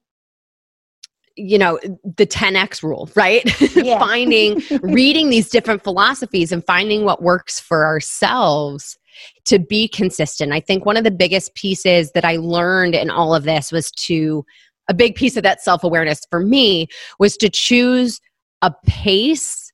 you 1.35 1.57
know 1.57 1.79
the 2.17 2.25
10x 2.25 2.81
rule 2.81 3.09
right 3.15 3.43
yeah. 3.75 3.99
finding 3.99 4.61
reading 4.81 5.29
these 5.29 5.49
different 5.49 5.83
philosophies 5.83 6.51
and 6.51 6.65
finding 6.65 7.03
what 7.03 7.21
works 7.21 7.59
for 7.59 7.85
ourselves 7.85 8.97
to 9.45 9.59
be 9.59 9.87
consistent 9.87 10.53
i 10.53 10.59
think 10.59 10.85
one 10.85 10.97
of 10.97 11.03
the 11.03 11.11
biggest 11.11 11.53
pieces 11.55 12.11
that 12.13 12.25
i 12.25 12.37
learned 12.37 12.95
in 12.95 13.09
all 13.09 13.35
of 13.35 13.43
this 13.43 13.71
was 13.71 13.91
to 13.91 14.45
a 14.89 14.93
big 14.93 15.15
piece 15.15 15.37
of 15.37 15.43
that 15.43 15.61
self 15.61 15.83
awareness 15.83 16.21
for 16.29 16.39
me 16.39 16.87
was 17.19 17.37
to 17.37 17.49
choose 17.49 18.19
a 18.61 18.73
pace 18.85 19.71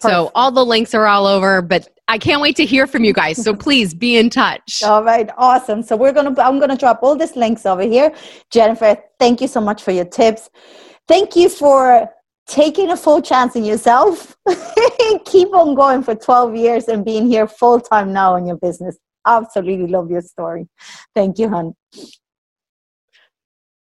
So 0.00 0.32
all 0.34 0.50
the 0.50 0.64
links 0.64 0.94
are 0.94 1.06
all 1.06 1.26
over, 1.26 1.60
but 1.62 1.88
I 2.08 2.18
can't 2.18 2.42
wait 2.42 2.56
to 2.56 2.64
hear 2.64 2.86
from 2.86 3.04
you 3.04 3.12
guys. 3.12 3.42
So 3.42 3.54
please 3.66 3.94
be 3.94 4.16
in 4.16 4.30
touch. 4.30 4.82
All 4.84 5.02
right, 5.02 5.30
awesome. 5.38 5.82
So 5.82 5.96
we're 5.96 6.12
gonna 6.12 6.34
I'm 6.40 6.58
gonna 6.58 6.76
drop 6.76 7.00
all 7.02 7.16
these 7.16 7.36
links 7.36 7.66
over 7.66 7.82
here. 7.82 8.12
Jennifer, 8.50 8.96
thank 9.18 9.40
you 9.40 9.48
so 9.48 9.60
much 9.60 9.82
for 9.82 9.92
your 9.92 10.04
tips. 10.04 10.50
Thank 11.08 11.36
you 11.36 11.48
for 11.48 12.08
taking 12.46 12.90
a 12.90 12.96
full 12.96 13.22
chance 13.22 13.56
in 13.56 13.64
yourself. 13.64 14.36
Keep 15.24 15.54
on 15.54 15.74
going 15.74 16.02
for 16.02 16.14
12 16.14 16.56
years 16.56 16.88
and 16.88 17.04
being 17.04 17.26
here 17.26 17.46
full 17.46 17.80
time 17.80 18.12
now 18.12 18.36
in 18.36 18.46
your 18.46 18.56
business. 18.56 18.98
Absolutely 19.26 19.86
love 19.86 20.10
your 20.10 20.22
story. 20.22 20.68
Thank 21.14 21.38
you, 21.38 21.48
hon. 21.48 21.74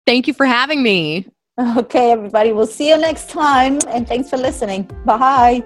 Thank 0.05 0.27
you 0.27 0.33
for 0.33 0.45
having 0.45 0.83
me. 0.83 1.27
Okay, 1.59 2.11
everybody. 2.11 2.53
We'll 2.53 2.65
see 2.67 2.89
you 2.89 2.97
next 2.97 3.29
time. 3.29 3.79
And 3.87 4.07
thanks 4.07 4.29
for 4.29 4.37
listening. 4.37 4.89
Bye. 5.05 5.63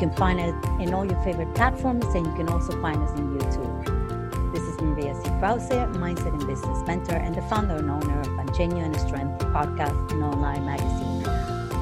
You 0.00 0.08
can 0.08 0.16
find 0.16 0.40
us 0.40 0.54
in 0.80 0.94
all 0.94 1.04
your 1.04 1.22
favorite 1.22 1.54
platforms, 1.54 2.06
and 2.14 2.24
you 2.24 2.32
can 2.32 2.48
also 2.48 2.72
find 2.80 3.02
us 3.02 3.10
on 3.10 3.38
YouTube. 3.38 4.50
This 4.50 4.62
is 4.62 4.80
Maria 4.80 5.14
C. 5.14 5.28
Krause, 5.38 5.68
Mindset 5.68 6.32
and 6.32 6.46
Business 6.46 6.82
Mentor, 6.86 7.16
and 7.16 7.34
the 7.34 7.42
founder 7.42 7.76
and 7.76 7.90
owner 7.90 8.20
of 8.40 8.56
Genuine 8.56 8.94
Strength 8.94 9.44
podcast 9.52 10.10
and 10.10 10.22
online 10.22 10.64
magazine. 10.64 11.22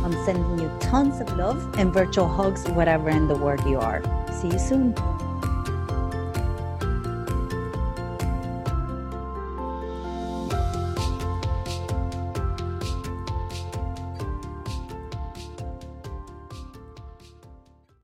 I'm 0.05 0.13
sending 0.25 0.59
you 0.59 0.69
tons 0.81 1.21
of 1.21 1.33
love 1.37 1.79
and 1.79 1.95
virtual 1.95 2.27
hugs, 2.27 2.67
whatever 2.71 3.09
in 3.09 3.29
the 3.29 3.37
world 3.37 3.65
you 3.65 3.79
are. 3.79 4.03
See 4.33 4.49
you 4.49 4.59
soon. 4.59 4.97